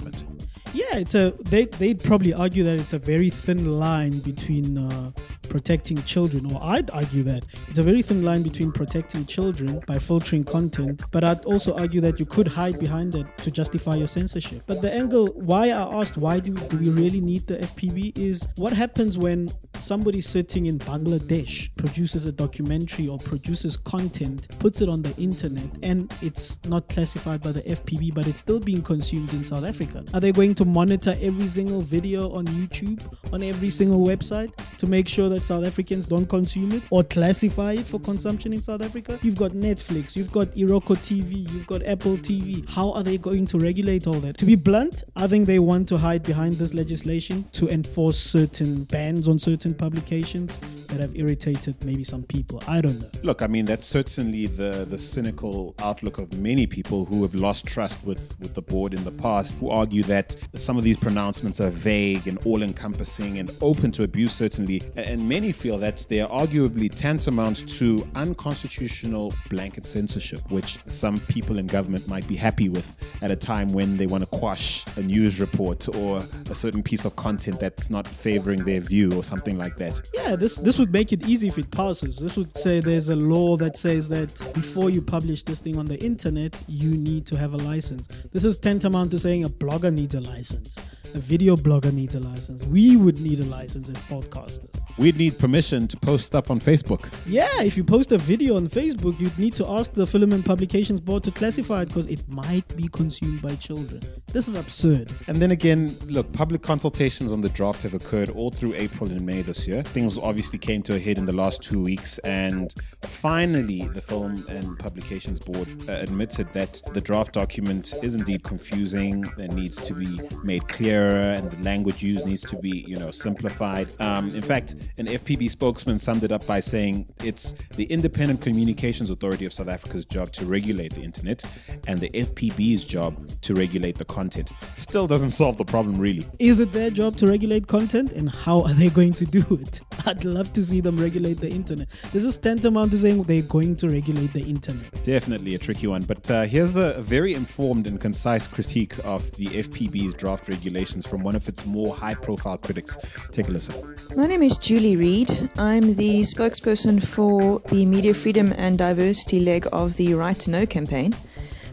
Yeah, 0.74 0.96
it's 0.96 1.14
a 1.14 1.30
they 1.40 1.64
they'd 1.64 2.02
probably 2.02 2.34
argue 2.34 2.64
that 2.64 2.78
it's 2.78 2.92
a 2.92 2.98
very 2.98 3.30
thin 3.30 3.72
line 3.72 4.18
between 4.18 4.78
uh, 4.78 5.10
protecting 5.48 5.96
children, 6.02 6.52
or 6.52 6.60
I'd 6.62 6.90
argue 6.90 7.22
that 7.24 7.44
it's 7.68 7.78
a 7.78 7.82
very 7.82 8.02
thin 8.02 8.24
line 8.24 8.42
between 8.42 8.72
protecting 8.72 9.26
children 9.26 9.80
by 9.86 9.98
filtering 9.98 10.44
content, 10.44 11.02
but 11.10 11.24
I'd 11.24 11.44
also 11.44 11.76
argue 11.76 12.00
that 12.02 12.18
you 12.18 12.26
could 12.26 12.46
hide 12.46 12.78
behind 12.78 13.14
it 13.14 13.26
to 13.38 13.50
justify 13.50 13.96
your 13.96 14.08
censorship. 14.08 14.62
But 14.66 14.82
the 14.82 14.92
angle 14.92 15.28
why 15.34 15.68
I 15.68 16.00
asked 16.00 16.16
why 16.16 16.40
do, 16.40 16.54
do 16.54 16.78
we 16.78 16.90
really 16.90 17.20
need 17.20 17.46
the 17.46 17.58
FPB 17.58 18.16
is 18.18 18.46
what 18.56 18.72
happens 18.72 19.16
when 19.18 19.50
somebody 19.74 20.20
sitting 20.20 20.66
in 20.66 20.78
Bangladesh 20.78 21.70
produces 21.76 22.26
a 22.26 22.32
documentary 22.32 23.08
or 23.08 23.18
produces 23.18 23.76
content, 23.76 24.48
puts 24.58 24.80
it 24.80 24.88
on 24.88 25.02
the 25.02 25.14
internet, 25.16 25.68
and 25.82 26.12
it's 26.22 26.58
not 26.66 26.88
classified 26.88 27.42
by 27.42 27.52
the 27.52 27.62
FPB, 27.62 28.14
but 28.14 28.26
it's 28.26 28.40
still 28.40 28.60
being 28.60 28.82
consumed 28.82 29.32
in 29.32 29.44
South 29.44 29.64
Africa. 29.64 30.04
Are 30.14 30.20
they 30.20 30.32
going 30.32 30.54
to 30.56 30.64
monitor 30.64 31.14
every 31.20 31.46
single 31.46 31.82
video 31.82 32.32
on 32.32 32.46
YouTube, 32.46 33.02
on 33.32 33.42
every 33.42 33.70
single 33.70 34.06
website 34.06 34.52
to 34.78 34.86
make 34.86 35.08
sure 35.08 35.28
that 35.28 35.37
South 35.44 35.64
Africans 35.64 36.06
don't 36.06 36.28
consume 36.28 36.72
it 36.72 36.82
or 36.90 37.02
classify 37.04 37.72
it 37.72 37.86
for 37.86 38.00
consumption 38.00 38.52
in 38.52 38.62
South 38.62 38.82
Africa? 38.82 39.18
You've 39.22 39.36
got 39.36 39.52
Netflix, 39.52 40.16
you've 40.16 40.32
got 40.32 40.48
Iroko 40.48 40.96
TV, 40.96 41.50
you've 41.52 41.66
got 41.66 41.82
Apple 41.84 42.16
TV. 42.16 42.68
How 42.68 42.92
are 42.92 43.02
they 43.02 43.18
going 43.18 43.46
to 43.46 43.58
regulate 43.58 44.06
all 44.06 44.20
that? 44.20 44.38
To 44.38 44.44
be 44.44 44.54
blunt, 44.54 45.04
I 45.16 45.26
think 45.26 45.46
they 45.46 45.58
want 45.58 45.88
to 45.88 45.98
hide 45.98 46.22
behind 46.22 46.54
this 46.54 46.74
legislation 46.74 47.44
to 47.52 47.68
enforce 47.68 48.18
certain 48.18 48.84
bans 48.84 49.28
on 49.28 49.38
certain 49.38 49.74
publications 49.74 50.58
that 50.88 51.00
have 51.00 51.14
irritated 51.14 51.76
maybe 51.84 52.04
some 52.04 52.22
people. 52.22 52.62
I 52.66 52.80
don't 52.80 52.98
know. 53.00 53.08
Look, 53.22 53.42
I 53.42 53.46
mean 53.46 53.64
that's 53.64 53.86
certainly 53.86 54.46
the 54.46 54.86
the 54.88 54.98
cynical 54.98 55.74
outlook 55.78 56.18
of 56.18 56.38
many 56.38 56.66
people 56.66 57.04
who 57.04 57.22
have 57.22 57.34
lost 57.34 57.66
trust 57.66 58.04
with 58.04 58.34
with 58.38 58.54
the 58.54 58.62
board 58.62 58.94
in 58.94 59.04
the 59.04 59.10
past, 59.10 59.54
who 59.58 59.70
argue 59.70 60.02
that 60.04 60.36
some 60.54 60.76
of 60.76 60.84
these 60.84 60.96
pronouncements 60.96 61.60
are 61.60 61.70
vague 61.70 62.26
and 62.26 62.38
all-encompassing 62.44 63.38
and 63.38 63.50
open 63.60 63.90
to 63.92 64.02
abuse, 64.04 64.32
certainly. 64.32 64.82
And 64.96 65.27
many 65.28 65.52
feel 65.52 65.76
that 65.76 66.06
they 66.08 66.20
are 66.22 66.28
arguably 66.30 66.92
tantamount 66.92 67.68
to 67.68 68.08
unconstitutional 68.14 69.34
blanket 69.50 69.84
censorship, 69.84 70.40
which 70.50 70.78
some 70.86 71.18
people 71.20 71.58
in 71.58 71.66
government 71.66 72.08
might 72.08 72.26
be 72.26 72.34
happy 72.34 72.70
with 72.70 72.96
at 73.20 73.30
a 73.30 73.36
time 73.36 73.68
when 73.68 73.98
they 73.98 74.06
want 74.06 74.22
to 74.22 74.38
quash 74.38 74.86
a 74.96 75.02
news 75.02 75.38
report 75.38 75.86
or 75.96 76.22
a 76.50 76.54
certain 76.54 76.82
piece 76.82 77.04
of 77.04 77.14
content 77.16 77.60
that's 77.60 77.90
not 77.90 78.08
favoring 78.08 78.64
their 78.64 78.80
view 78.80 79.12
or 79.12 79.22
something 79.22 79.58
like 79.58 79.76
that. 79.76 80.00
Yeah, 80.14 80.34
this 80.34 80.56
this 80.56 80.78
would 80.78 80.92
make 80.92 81.12
it 81.12 81.28
easy 81.28 81.48
if 81.48 81.58
it 81.58 81.70
passes. 81.70 82.16
This 82.16 82.38
would 82.38 82.56
say 82.56 82.80
there's 82.80 83.10
a 83.10 83.16
law 83.16 83.58
that 83.58 83.76
says 83.76 84.08
that 84.08 84.34
before 84.54 84.88
you 84.88 85.02
publish 85.02 85.42
this 85.42 85.60
thing 85.60 85.76
on 85.76 85.84
the 85.84 86.02
internet, 86.02 86.62
you 86.66 86.96
need 86.96 87.26
to 87.26 87.36
have 87.36 87.52
a 87.52 87.58
license. 87.58 88.08
This 88.32 88.44
is 88.44 88.56
tantamount 88.56 89.10
to 89.10 89.18
saying 89.18 89.44
a 89.44 89.50
blogger 89.50 89.92
needs 89.92 90.14
a 90.14 90.20
license. 90.20 90.78
A 91.14 91.18
video 91.18 91.56
blogger 91.56 91.92
needs 91.92 92.14
a 92.14 92.20
license. 92.20 92.64
We 92.64 92.96
would 92.96 93.20
need 93.20 93.40
a 93.40 93.46
license 93.46 93.88
as 93.88 93.96
podcasters. 94.12 94.78
We'd 94.98 95.16
need 95.18 95.38
permission 95.38 95.88
to 95.88 95.96
post 95.96 96.26
stuff 96.26 96.50
on 96.50 96.60
Facebook. 96.60 97.08
Yeah, 97.26 97.62
if 97.62 97.76
you 97.76 97.84
post 97.84 98.12
a 98.12 98.18
video 98.18 98.56
on 98.56 98.68
Facebook, 98.68 99.18
you'd 99.18 99.38
need 99.38 99.52
to 99.54 99.66
ask 99.66 99.92
the 99.92 100.06
Film 100.06 100.32
and 100.32 100.44
Publications 100.44 101.00
Board 101.00 101.24
to 101.24 101.30
classify 101.30 101.82
it 101.82 101.88
because 101.88 102.06
it 102.06 102.26
might 102.28 102.66
be 102.76 102.88
consumed 102.88 103.42
by 103.42 103.54
children. 103.56 104.00
This 104.32 104.46
is 104.48 104.54
absurd. 104.54 105.10
And 105.26 105.42
then 105.42 105.50
again, 105.50 105.94
look, 106.06 106.32
public 106.32 106.62
consultations 106.62 107.32
on 107.32 107.40
the 107.40 107.48
draft 107.48 107.82
have 107.82 107.94
occurred 107.94 108.30
all 108.30 108.50
through 108.50 108.74
April 108.74 109.10
and 109.10 109.26
May 109.26 109.42
this 109.42 109.66
year. 109.66 109.82
Things 109.82 110.16
obviously 110.16 110.58
came 110.58 110.82
to 110.82 110.94
a 110.94 110.98
head 110.98 111.18
in 111.18 111.26
the 111.26 111.32
last 111.32 111.62
two 111.62 111.82
weeks, 111.82 112.18
and 112.18 112.72
finally, 113.02 113.82
the 113.94 114.00
Film 114.00 114.44
and 114.48 114.78
Publications 114.78 115.40
Board 115.40 115.68
uh, 115.88 115.92
admitted 115.92 116.52
that 116.52 116.80
the 116.94 117.00
draft 117.00 117.32
document 117.32 117.92
is 118.02 118.14
indeed 118.14 118.44
confusing 118.44 119.24
and 119.38 119.52
needs 119.54 119.76
to 119.86 119.94
be 119.94 120.20
made 120.44 120.66
clearer, 120.68 121.32
and 121.32 121.50
the 121.50 121.62
language 121.64 122.02
used 122.02 122.24
needs 122.26 122.42
to 122.42 122.56
be, 122.56 122.84
you 122.86 122.96
know, 122.96 123.10
simplified. 123.10 123.94
Um, 124.00 124.28
in 124.30 124.42
fact, 124.42 124.76
an 124.98 125.07
FPB 125.08 125.50
spokesman 125.50 125.98
summed 125.98 126.24
it 126.24 126.32
up 126.32 126.46
by 126.46 126.60
saying 126.60 127.06
it's 127.24 127.54
the 127.76 127.84
Independent 127.84 128.40
Communications 128.40 129.10
Authority 129.10 129.46
of 129.46 129.52
South 129.52 129.68
Africa's 129.68 130.04
job 130.04 130.30
to 130.32 130.44
regulate 130.44 130.92
the 130.94 131.02
internet, 131.02 131.42
and 131.86 131.98
the 131.98 132.10
FPB's 132.10 132.84
job 132.84 133.28
to 133.40 133.54
regulate 133.54 133.96
the 133.96 134.04
content. 134.04 134.52
Still 134.76 135.06
doesn't 135.06 135.30
solve 135.30 135.56
the 135.56 135.64
problem, 135.64 135.98
really. 135.98 136.26
Is 136.38 136.60
it 136.60 136.72
their 136.72 136.90
job 136.90 137.16
to 137.16 137.26
regulate 137.26 137.66
content, 137.66 138.12
and 138.12 138.28
how 138.28 138.62
are 138.62 138.74
they 138.74 138.88
going 138.90 139.12
to 139.14 139.24
do 139.24 139.42
it? 139.60 139.80
I'd 140.06 140.24
love 140.24 140.52
to 140.52 140.62
see 140.62 140.80
them 140.80 140.98
regulate 140.98 141.40
the 141.40 141.50
internet. 141.50 141.88
This 142.12 142.24
is 142.24 142.36
tantamount 142.36 142.90
to 142.92 142.98
saying 142.98 143.22
they're 143.24 143.42
going 143.42 143.76
to 143.76 143.88
regulate 143.88 144.32
the 144.32 144.42
internet. 144.42 145.02
Definitely 145.02 145.54
a 145.54 145.58
tricky 145.58 145.86
one, 145.86 146.02
but 146.02 146.30
uh, 146.30 146.42
here's 146.44 146.76
a 146.76 147.00
very 147.00 147.34
informed 147.34 147.86
and 147.86 148.00
concise 148.00 148.46
critique 148.46 148.94
of 149.04 149.30
the 149.32 149.46
FPB's 149.46 150.14
draft 150.14 150.48
regulations 150.48 151.06
from 151.06 151.22
one 151.22 151.34
of 151.34 151.48
its 151.48 151.64
more 151.66 151.94
high 151.94 152.14
profile 152.14 152.58
critics. 152.58 152.98
Take 153.32 153.48
a 153.48 153.50
listen. 153.50 153.96
My 154.14 154.26
name 154.26 154.42
is 154.42 154.56
Julie 154.58 154.97
Reid. 154.98 155.48
I'm 155.56 155.94
the 155.94 156.22
spokesperson 156.22 157.06
for 157.06 157.60
the 157.68 157.86
Media 157.86 158.12
Freedom 158.12 158.52
and 158.58 158.76
Diversity 158.76 159.38
leg 159.38 159.68
of 159.70 159.96
the 159.96 160.14
Right 160.14 160.36
to 160.40 160.50
Know 160.50 160.66
campaign. 160.66 161.14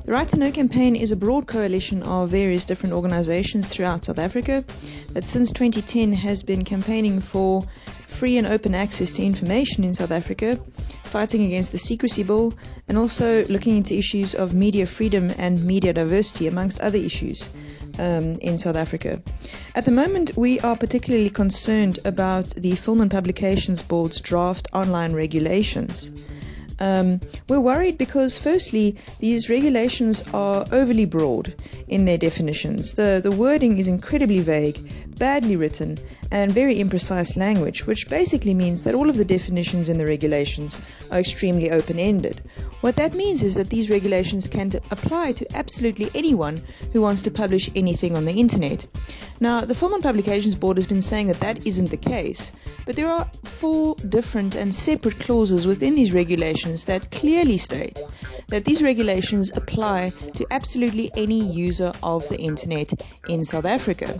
The 0.06 0.12
Right 0.12 0.30
to 0.30 0.38
Know 0.38 0.52
campaign 0.52 0.96
is 0.96 1.10
a 1.10 1.16
broad 1.16 1.48
coalition 1.48 2.04
of 2.04 2.30
various 2.30 2.66
different 2.66 2.94
organizations 2.94 3.68
throughout 3.68 4.06
South 4.06 4.20
Africa 4.20 4.64
that 5.14 5.24
since 5.24 5.52
2010 5.52 6.14
has 6.14 6.44
been 6.44 6.64
campaigning 6.64 7.20
for 7.20 7.64
free 8.10 8.38
and 8.38 8.46
open 8.46 8.76
access 8.76 9.14
to 9.14 9.24
information 9.24 9.84
in 9.84 9.96
South 9.96 10.12
Africa, 10.12 10.60
fighting 11.04 11.46
against 11.46 11.72
the 11.72 11.80
secrecy 11.80 12.22
bill, 12.22 12.54
and 12.88 12.96
also 12.96 13.44
looking 13.46 13.76
into 13.78 13.96
issues 13.96 14.36
of 14.36 14.54
media 14.54 14.86
freedom 14.86 15.32
and 15.40 15.66
media 15.66 15.94
diversity, 15.94 16.46
amongst 16.46 16.80
other 16.80 17.00
issues 17.00 17.52
um, 17.98 18.38
in 18.40 18.60
South 18.60 18.76
Africa. 18.76 19.20
At 19.76 19.84
the 19.84 19.92
moment, 19.92 20.38
we 20.38 20.58
are 20.62 20.78
particularly 20.78 21.30
concerned 21.30 22.00
about 22.06 22.46
the 22.52 22.78
Film 22.78 23.02
and 23.02 23.12
Publications 23.12 23.82
Board's 23.82 24.22
draft 24.22 24.70
online 24.72 25.12
regulations. 25.12 26.12
Um, 26.80 27.20
we're 27.50 27.60
worried 27.60 27.98
because, 27.98 28.38
firstly, 28.38 28.98
these 29.20 29.50
regulations 29.50 30.24
are 30.34 30.66
overly 30.72 31.04
broad 31.04 31.54
in 31.90 32.06
their 32.06 32.18
definitions. 32.18 32.94
The, 32.94 33.20
the 33.22 33.36
wording 33.36 33.78
is 33.78 33.90
incredibly 33.90 34.40
vague, 34.40 34.80
badly 35.18 35.58
written, 35.58 35.98
and 36.32 36.54
very 36.54 36.78
imprecise 36.78 37.36
language, 37.36 37.86
which 37.86 38.08
basically 38.08 38.54
means 38.54 38.84
that 38.84 38.96
all 38.96 39.10
of 39.10 39.18
the 39.18 39.26
definitions 39.26 39.90
in 39.90 39.98
the 39.98 40.06
regulations 40.06 40.82
are 41.12 41.20
extremely 41.20 41.72
open 41.72 42.00
ended. 42.00 42.42
What 42.82 42.96
that 42.98 43.16
means 43.16 43.42
is 43.42 43.56
that 43.56 43.70
these 43.70 43.90
regulations 43.90 44.48
can 44.48 44.72
apply 44.92 45.32
to 45.34 45.56
absolutely 45.56 46.10
anyone 46.14 46.60
who 46.94 47.02
wants 47.02 47.22
to 47.24 47.32
publish 47.32 47.70
anything 47.76 48.16
on 48.16 48.26
the 48.26 48.40
internet. 48.40 48.86
Now, 49.40 49.62
the 49.62 49.76
Film 49.76 49.94
and 49.94 50.04
Publications 50.04 50.56
Board 50.56 50.78
has 50.78 50.88
been 50.88 51.02
saying 51.02 51.28
that 51.28 51.40
that 51.42 51.68
isn't 51.68 51.90
the 51.90 51.98
case, 51.98 52.52
but 52.86 52.96
there 52.96 53.10
are 53.10 53.30
four 53.44 53.96
different 54.10 54.56
and 54.56 54.74
separate 54.74 55.20
clauses 55.20 55.68
within 55.68 55.96
these 55.96 56.14
regulations 56.14 56.86
that 56.86 57.12
clearly 57.12 57.58
state 57.58 58.00
that 58.48 58.66
these 58.66 58.84
regulations 58.84 59.52
apply 59.56 60.10
to 60.34 60.46
absolutely 60.52 61.12
any 61.18 61.44
user 61.44 61.92
of 62.04 62.28
the 62.30 62.38
internet 62.38 62.94
in 63.28 63.44
South 63.44 63.66
Africa. 63.66 64.18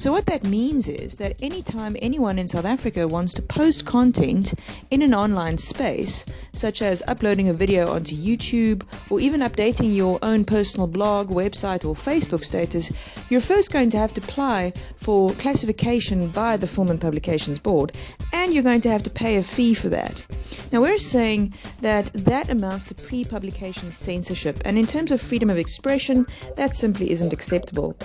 So, 0.00 0.12
what 0.12 0.26
that 0.26 0.44
means 0.44 0.88
is 0.88 1.16
that 1.16 1.40
anytime 1.42 1.96
anyone 2.02 2.38
in 2.38 2.48
South 2.48 2.64
Africa 2.64 3.06
wants 3.06 3.34
to 3.34 3.42
post 3.42 3.84
content 3.84 4.54
in 4.90 5.02
an 5.02 5.14
online 5.14 5.58
space, 5.58 6.24
such 6.52 6.82
as 6.82 7.02
uploading 7.06 7.48
a 7.48 7.52
video 7.52 7.88
onto 7.88 8.14
YouTube 8.14 8.82
or 9.10 9.20
even 9.20 9.40
updating 9.40 9.94
your 9.94 10.18
own 10.22 10.44
personal 10.44 10.86
blog, 10.86 11.30
website, 11.30 11.84
or 11.84 11.94
Facebook 11.94 12.44
status, 12.44 12.90
you're 13.30 13.40
first 13.40 13.72
going 13.72 13.90
to 13.90 13.98
have 13.98 14.12
to 14.14 14.20
apply 14.20 14.57
for 14.96 15.30
classification 15.32 16.28
by 16.28 16.56
the 16.56 16.66
Film 16.66 16.88
and 16.90 17.00
Publications 17.00 17.58
Board, 17.58 17.96
and 18.32 18.52
you're 18.52 18.62
going 18.62 18.80
to 18.82 18.90
have 18.90 19.02
to 19.04 19.10
pay 19.10 19.36
a 19.36 19.42
fee 19.42 19.74
for 19.74 19.88
that. 19.88 20.24
Now, 20.72 20.82
we're 20.82 20.98
saying 20.98 21.54
that 21.80 22.12
that 22.12 22.50
amounts 22.50 22.86
to 22.86 22.94
pre 22.94 23.24
publication 23.24 23.92
censorship, 23.92 24.60
and 24.64 24.76
in 24.76 24.86
terms 24.86 25.12
of 25.12 25.20
freedom 25.20 25.50
of 25.50 25.58
expression, 25.58 26.26
that 26.56 26.74
simply 26.74 27.10
isn't 27.10 27.32
acceptable. 27.32 27.96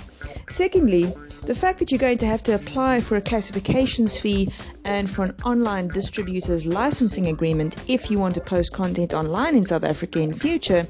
Secondly, 0.48 1.04
the 1.44 1.54
fact 1.54 1.78
that 1.78 1.90
you're 1.90 1.98
going 1.98 2.18
to 2.18 2.26
have 2.26 2.42
to 2.44 2.54
apply 2.54 3.00
for 3.00 3.16
a 3.16 3.20
classifications 3.20 4.16
fee 4.16 4.48
and 4.84 5.10
for 5.10 5.24
an 5.24 5.34
online 5.44 5.88
distributor's 5.88 6.66
licensing 6.66 7.28
agreement 7.28 7.84
if 7.88 8.10
you 8.10 8.18
want 8.18 8.34
to 8.34 8.40
post 8.40 8.72
content 8.72 9.12
online 9.14 9.56
in 9.56 9.64
South 9.64 9.84
Africa 9.84 10.20
in 10.20 10.32
future, 10.34 10.84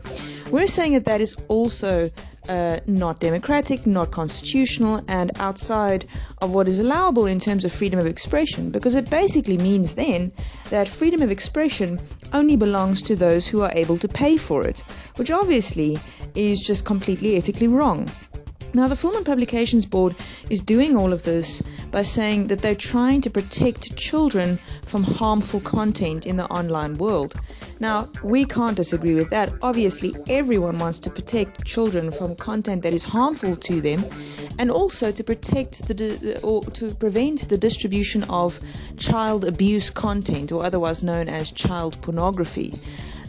we're 0.51 0.67
saying 0.67 0.93
that 0.93 1.05
that 1.05 1.21
is 1.21 1.35
also 1.49 2.07
uh, 2.49 2.81
not 2.87 3.21
democratic, 3.21 3.87
not 3.87 4.11
constitutional, 4.11 5.03
and 5.09 5.31
outside 5.39 6.07
of 6.41 6.53
what 6.53 6.69
is 6.69 6.79
allowable 6.79 7.27
in 7.27 7.41
terms 7.41 7.65
of 7.65 7.73
freedom 7.73 7.99
of 7.99 8.07
expression, 8.07 8.71
because 8.71 8.95
it 8.95 9.09
basically 9.11 9.59
means 9.59 9.95
then 9.95 10.33
that 10.71 10.89
freedom 10.89 11.23
of 11.23 11.31
expression 11.31 11.99
only 12.33 12.57
belongs 12.57 13.01
to 13.03 13.17
those 13.17 13.47
who 13.47 13.63
are 13.63 13.73
able 13.75 13.99
to 13.99 14.09
pay 14.09 14.37
for 14.37 14.67
it, 14.67 14.81
which 15.17 15.31
obviously 15.31 15.99
is 16.35 16.61
just 16.61 16.85
completely 16.85 17.37
ethically 17.37 17.69
wrong. 17.69 18.09
Now, 18.75 18.89
the 18.89 18.97
Film 18.97 19.15
and 19.15 19.25
Publications 19.25 19.87
Board 19.87 20.17
is 20.51 20.61
doing 20.61 20.97
all 20.97 21.13
of 21.13 21.23
this 21.23 21.63
by 21.93 22.03
saying 22.03 22.49
that 22.49 22.59
they're 22.59 22.75
trying 22.75 23.21
to 23.23 23.31
protect 23.31 23.97
children 23.97 24.59
from 24.87 25.05
harmful 25.05 25.61
content 25.61 26.27
in 26.27 26.37
the 26.37 26.47
online 26.47 26.99
world. 26.99 27.35
Now, 27.81 28.09
we 28.23 28.45
can't 28.45 28.77
disagree 28.77 29.15
with 29.15 29.31
that. 29.31 29.53
Obviously, 29.63 30.15
everyone 30.29 30.79
wants 30.79 30.99
to 31.01 31.11
protect 31.11 31.65
children 31.65 32.11
from 32.13 32.37
content 32.37 32.83
that 32.83 32.95
is 32.95 33.05
harmful 33.05 33.57
to 33.57 33.81
them 33.81 34.05
and 34.59 34.71
also 34.71 35.11
to 35.11 35.25
protect 35.25 35.87
the 35.89 36.41
or 36.43 36.63
to 36.63 36.95
prevent 36.95 37.49
the 37.49 37.59
distribution 37.59 38.23
of 38.25 38.61
child 38.97 39.45
abuse 39.45 39.91
content 39.91 40.53
or 40.53 40.65
otherwise 40.65 41.03
known 41.03 41.29
as 41.29 41.51
child 41.51 42.01
pornography. 42.03 42.73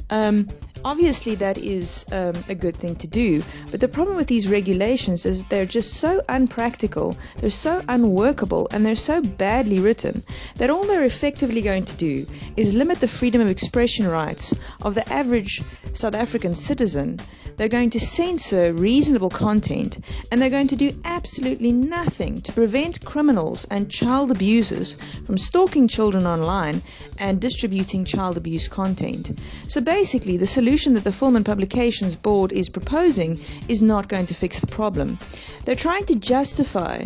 Um, 0.09 0.47
obviously 0.85 1.33
that 1.33 1.57
is 1.57 2.05
um, 2.11 2.35
a 2.47 2.53
good 2.53 2.77
thing 2.77 2.95
to 2.95 3.07
do 3.07 3.41
but 3.71 3.79
the 3.79 3.87
problem 3.87 4.15
with 4.15 4.27
these 4.27 4.47
regulations 4.47 5.25
is 5.25 5.43
they're 5.47 5.65
just 5.65 5.95
so 5.95 6.21
unpractical 6.29 7.17
they're 7.37 7.49
so 7.49 7.83
unworkable 7.89 8.67
and 8.71 8.85
they're 8.85 8.95
so 8.95 9.19
badly 9.19 9.79
written 9.79 10.21
that 10.57 10.69
all 10.69 10.85
they're 10.85 11.05
effectively 11.05 11.59
going 11.59 11.83
to 11.83 11.97
do 11.97 12.25
is 12.55 12.75
limit 12.75 12.99
the 12.99 13.07
freedom 13.07 13.41
of 13.41 13.49
expression 13.49 14.07
rights 14.07 14.53
of 14.83 14.93
the 14.93 15.11
average 15.11 15.63
south 15.95 16.13
african 16.13 16.53
citizen 16.53 17.19
they're 17.57 17.67
going 17.67 17.89
to 17.91 17.99
censor 17.99 18.73
reasonable 18.73 19.29
content 19.29 19.99
and 20.31 20.41
they're 20.41 20.49
going 20.49 20.67
to 20.67 20.75
do 20.75 20.91
absolutely 21.05 21.71
nothing 21.71 22.41
to 22.41 22.51
prevent 22.51 23.03
criminals 23.05 23.65
and 23.71 23.89
child 23.89 24.31
abusers 24.31 24.97
from 25.25 25.37
stalking 25.37 25.87
children 25.87 26.25
online 26.25 26.81
and 27.19 27.39
distributing 27.39 28.03
child 28.03 28.37
abuse 28.37 28.67
content. 28.67 29.39
So 29.69 29.81
basically, 29.81 30.37
the 30.37 30.47
solution 30.47 30.93
that 30.95 31.03
the 31.03 31.11
Film 31.11 31.35
and 31.35 31.45
Publications 31.45 32.15
Board 32.15 32.51
is 32.51 32.69
proposing 32.69 33.39
is 33.67 33.81
not 33.81 34.09
going 34.09 34.25
to 34.27 34.33
fix 34.33 34.59
the 34.59 34.67
problem. 34.67 35.17
They're 35.63 35.75
trying 35.75 36.05
to 36.05 36.15
justify 36.15 37.05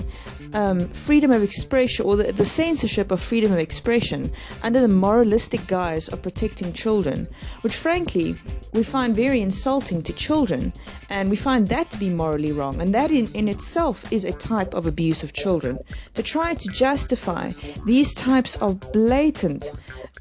um, 0.53 0.87
freedom 0.89 1.31
of 1.31 1.43
expression 1.43 2.05
or 2.05 2.15
the, 2.15 2.31
the, 2.31 2.45
censorship 2.45 3.11
of 3.11 3.21
freedom 3.21 3.51
of 3.51 3.59
expression 3.59 4.31
under 4.63 4.81
the 4.81 4.87
moralistic 4.87 5.65
guise 5.67 6.07
of 6.09 6.21
protecting 6.21 6.73
children, 6.73 7.27
which 7.61 7.75
frankly 7.75 8.35
we 8.73 8.83
find 8.83 9.15
very 9.15 9.41
insulting 9.41 10.01
to 10.03 10.13
children, 10.13 10.73
and 11.09 11.29
we 11.29 11.35
find 11.35 11.67
that 11.67 11.91
to 11.91 11.97
be 11.97 12.09
morally 12.09 12.51
wrong, 12.51 12.81
and 12.81 12.93
that 12.93 13.11
in, 13.11 13.27
in 13.33 13.47
itself 13.47 14.11
is 14.11 14.25
a 14.25 14.31
type 14.31 14.73
of 14.73 14.87
abuse 14.87 15.23
of 15.23 15.33
children. 15.33 15.77
To 16.15 16.23
try 16.23 16.53
to 16.53 16.67
justify 16.69 17.51
these 17.85 18.13
types 18.13 18.55
of 18.57 18.79
blatant 18.91 19.65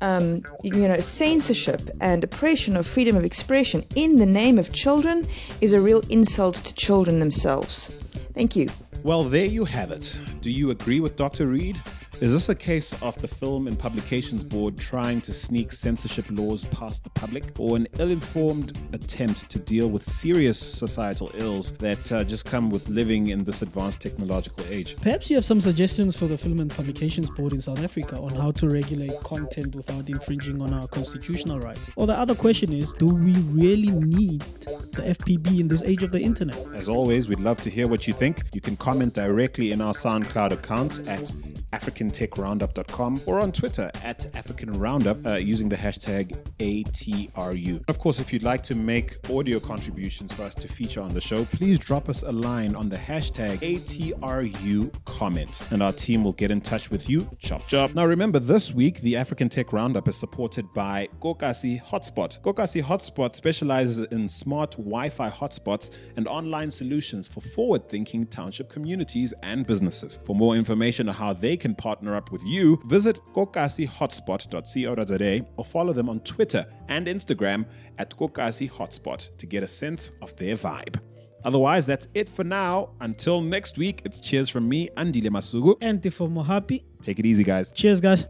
um, 0.01 0.43
you 0.63 0.87
know, 0.87 1.01
censorship 1.01 1.81
and 2.01 2.23
oppression 2.23 2.77
of 2.77 2.87
freedom 2.87 3.17
of 3.17 3.25
expression 3.25 3.85
in 3.97 4.17
the 4.17 4.27
name 4.27 4.59
of 4.59 4.73
children 4.73 5.27
is 5.61 5.73
a 5.73 5.81
real 5.81 6.03
insult 6.09 6.57
to 6.57 6.75
children 6.75 7.19
themselves. 7.19 8.05
Thank 8.39 8.55
you. 8.55 8.69
Well, 9.03 9.25
there 9.25 9.47
you 9.47 9.65
have 9.65 9.91
it. 9.91 10.17
Do 10.43 10.53
you 10.53 10.71
agree 10.71 11.01
with 11.01 11.17
Dr. 11.17 11.49
Reid? 11.49 11.77
Is 12.21 12.33
this 12.33 12.49
a 12.49 12.55
case 12.55 13.01
of 13.01 13.17
the 13.23 13.29
Film 13.29 13.69
and 13.69 13.79
Publications 13.79 14.43
Board 14.43 14.77
trying 14.77 15.21
to 15.21 15.33
sneak 15.33 15.73
censorship 15.73 16.25
laws 16.33 16.65
past 16.65 17.05
the 17.05 17.11
public, 17.11 17.45
or 17.61 17.77
an 17.77 17.87
ill 18.01 18.11
informed 18.11 18.77
attempt 18.93 19.49
to 19.49 19.61
deal 19.61 19.87
with 19.87 20.03
serious 20.03 20.59
societal 20.59 21.31
ills 21.35 21.71
that 21.77 22.11
uh, 22.11 22.25
just 22.25 22.45
come 22.45 22.71
with 22.71 22.89
living 22.89 23.29
in 23.29 23.45
this 23.45 23.63
advanced 23.63 24.01
technological 24.01 24.65
age? 24.69 24.97
Perhaps 25.01 25.31
you 25.31 25.37
have 25.37 25.45
some 25.45 25.61
suggestions 25.61 26.17
for 26.17 26.27
the 26.27 26.37
Film 26.37 26.59
and 26.59 26.73
Publications 26.73 27.31
Board 27.31 27.53
in 27.53 27.61
South 27.61 27.85
Africa 27.85 28.19
on 28.19 28.35
how 28.35 28.51
to 28.51 28.69
regulate 28.69 29.15
content 29.23 29.77
without 29.77 30.09
infringing 30.11 30.61
on 30.61 30.75
our 30.75 30.89
constitutional 30.89 31.61
rights. 31.61 31.89
Or 31.95 32.09
the 32.09 32.19
other 32.19 32.35
question 32.35 32.73
is 32.73 32.95
do 32.95 33.07
we 33.07 33.33
really 33.53 33.93
need 33.93 34.41
the 34.41 35.03
FPB 35.03 35.61
in 35.61 35.69
this 35.69 35.85
age 35.85 36.03
of 36.03 36.11
the 36.11 36.21
internet? 36.21 36.59
As 36.75 36.89
always, 36.89 37.29
we'd 37.29 37.39
love 37.39 37.61
to 37.63 37.71
hear 37.71 37.87
what 37.87 38.09
you 38.09 38.13
think. 38.13 38.43
You 38.53 38.61
can 38.61 38.77
comment 38.77 39.15
directly 39.15 39.71
in 39.71 39.81
our 39.81 39.95
SoundCloud 39.95 40.51
account 40.51 41.07
at 41.07 41.31
africantechroundup.com 41.73 43.21
or 43.27 43.41
on 43.41 43.53
Twitter 43.53 43.91
at 44.05 44.27
African 44.35 44.73
Roundup 44.73 45.25
uh, 45.27 45.35
using 45.35 45.69
the 45.69 45.77
hashtag 45.77 46.37
ATRU. 46.59 47.83
Of 47.89 47.99
course, 47.99 48.19
if 48.19 48.33
you'd 48.33 48.43
like 48.43 48.63
to 48.65 48.75
make 48.75 49.17
audio 49.31 49.61
contributions 49.61 50.33
for 50.33 50.43
us 50.43 50.55
to 50.57 50.69
feature 50.69 51.01
on 51.01 51.13
the 51.13 51.21
show, 51.21 51.45
please 51.47 51.79
drop 51.79 52.09
us 52.09 52.23
a 52.23 52.33
line 52.33 52.75
on 52.75 52.89
the 52.89 52.97
hashtag 52.97 53.59
ATRU 53.59 54.93
comment 55.05 55.61
and 55.71 55.83
our 55.83 55.93
team 55.93 56.25
will 56.25 56.33
get 56.33 56.51
in 56.51 56.61
touch 56.61 56.91
with 56.91 57.09
you. 57.09 57.29
Chop 57.39 57.67
chop. 57.67 57.95
Now 57.95 58.07
remember, 58.07 58.39
this 58.39 58.73
week 58.73 59.01
the 59.01 59.17
African 59.17 59.49
Tech 59.49 59.73
Roundup 59.73 60.09
is 60.09 60.17
supported 60.17 60.73
by 60.73 61.09
Kokasi 61.21 61.83
Hotspot. 61.83 62.41
Kokasi 62.41 62.83
Hotspot 62.83 63.37
specializes 63.37 64.07
in 64.11 64.29
smart 64.29 64.73
Wi 64.73 65.11
Fi 65.11 65.29
hotspots 65.29 65.97
and 66.17 66.27
online 66.27 66.71
solutions 66.71 67.29
for 67.29 67.41
forward 67.41 67.89
thinking 67.89 68.27
township 68.27 68.71
communities 68.71 69.35
and 69.43 69.67
businesses. 69.67 70.21
For 70.25 70.35
more 70.35 70.57
information 70.57 71.09
on 71.09 71.15
how 71.15 71.33
they 71.33 71.58
can 71.59 71.75
partner 71.75 72.17
up 72.17 72.33
with 72.33 72.43
you, 72.45 72.81
visit 72.87 73.21
kokasihotspot.co.za 73.35 75.47
or 75.57 75.65
follow 75.65 75.93
them 75.93 76.09
on 76.09 76.21
Twitter 76.21 76.67
and 76.89 77.07
Instagram 77.07 77.67
at 77.99 78.17
Kokasi 78.17 78.71
Hotspot 78.71 79.37
to 79.37 79.47
get 79.47 79.63
a 79.63 79.69
sense 79.69 80.13
of 80.23 80.35
their 80.37 80.55
vibe. 80.55 80.99
Otherwise, 81.45 81.87
that's 81.87 82.09
it 82.15 82.29
for 82.29 82.45
now. 82.45 82.91
Until 83.01 83.41
next 83.41 83.79
week, 83.79 84.03
it's 84.05 84.21
cheers 84.21 84.49
from 84.49 84.69
me, 84.69 84.89
Andile 84.97 85.31
Masuku. 85.31 85.77
And 85.81 86.03
for 86.13 86.29
Mohapi. 86.29 86.85
Take 87.01 87.19
it 87.19 87.27
easy, 87.27 87.45
guys. 87.45 87.71
Cheers, 87.73 88.01
guys. 88.01 88.27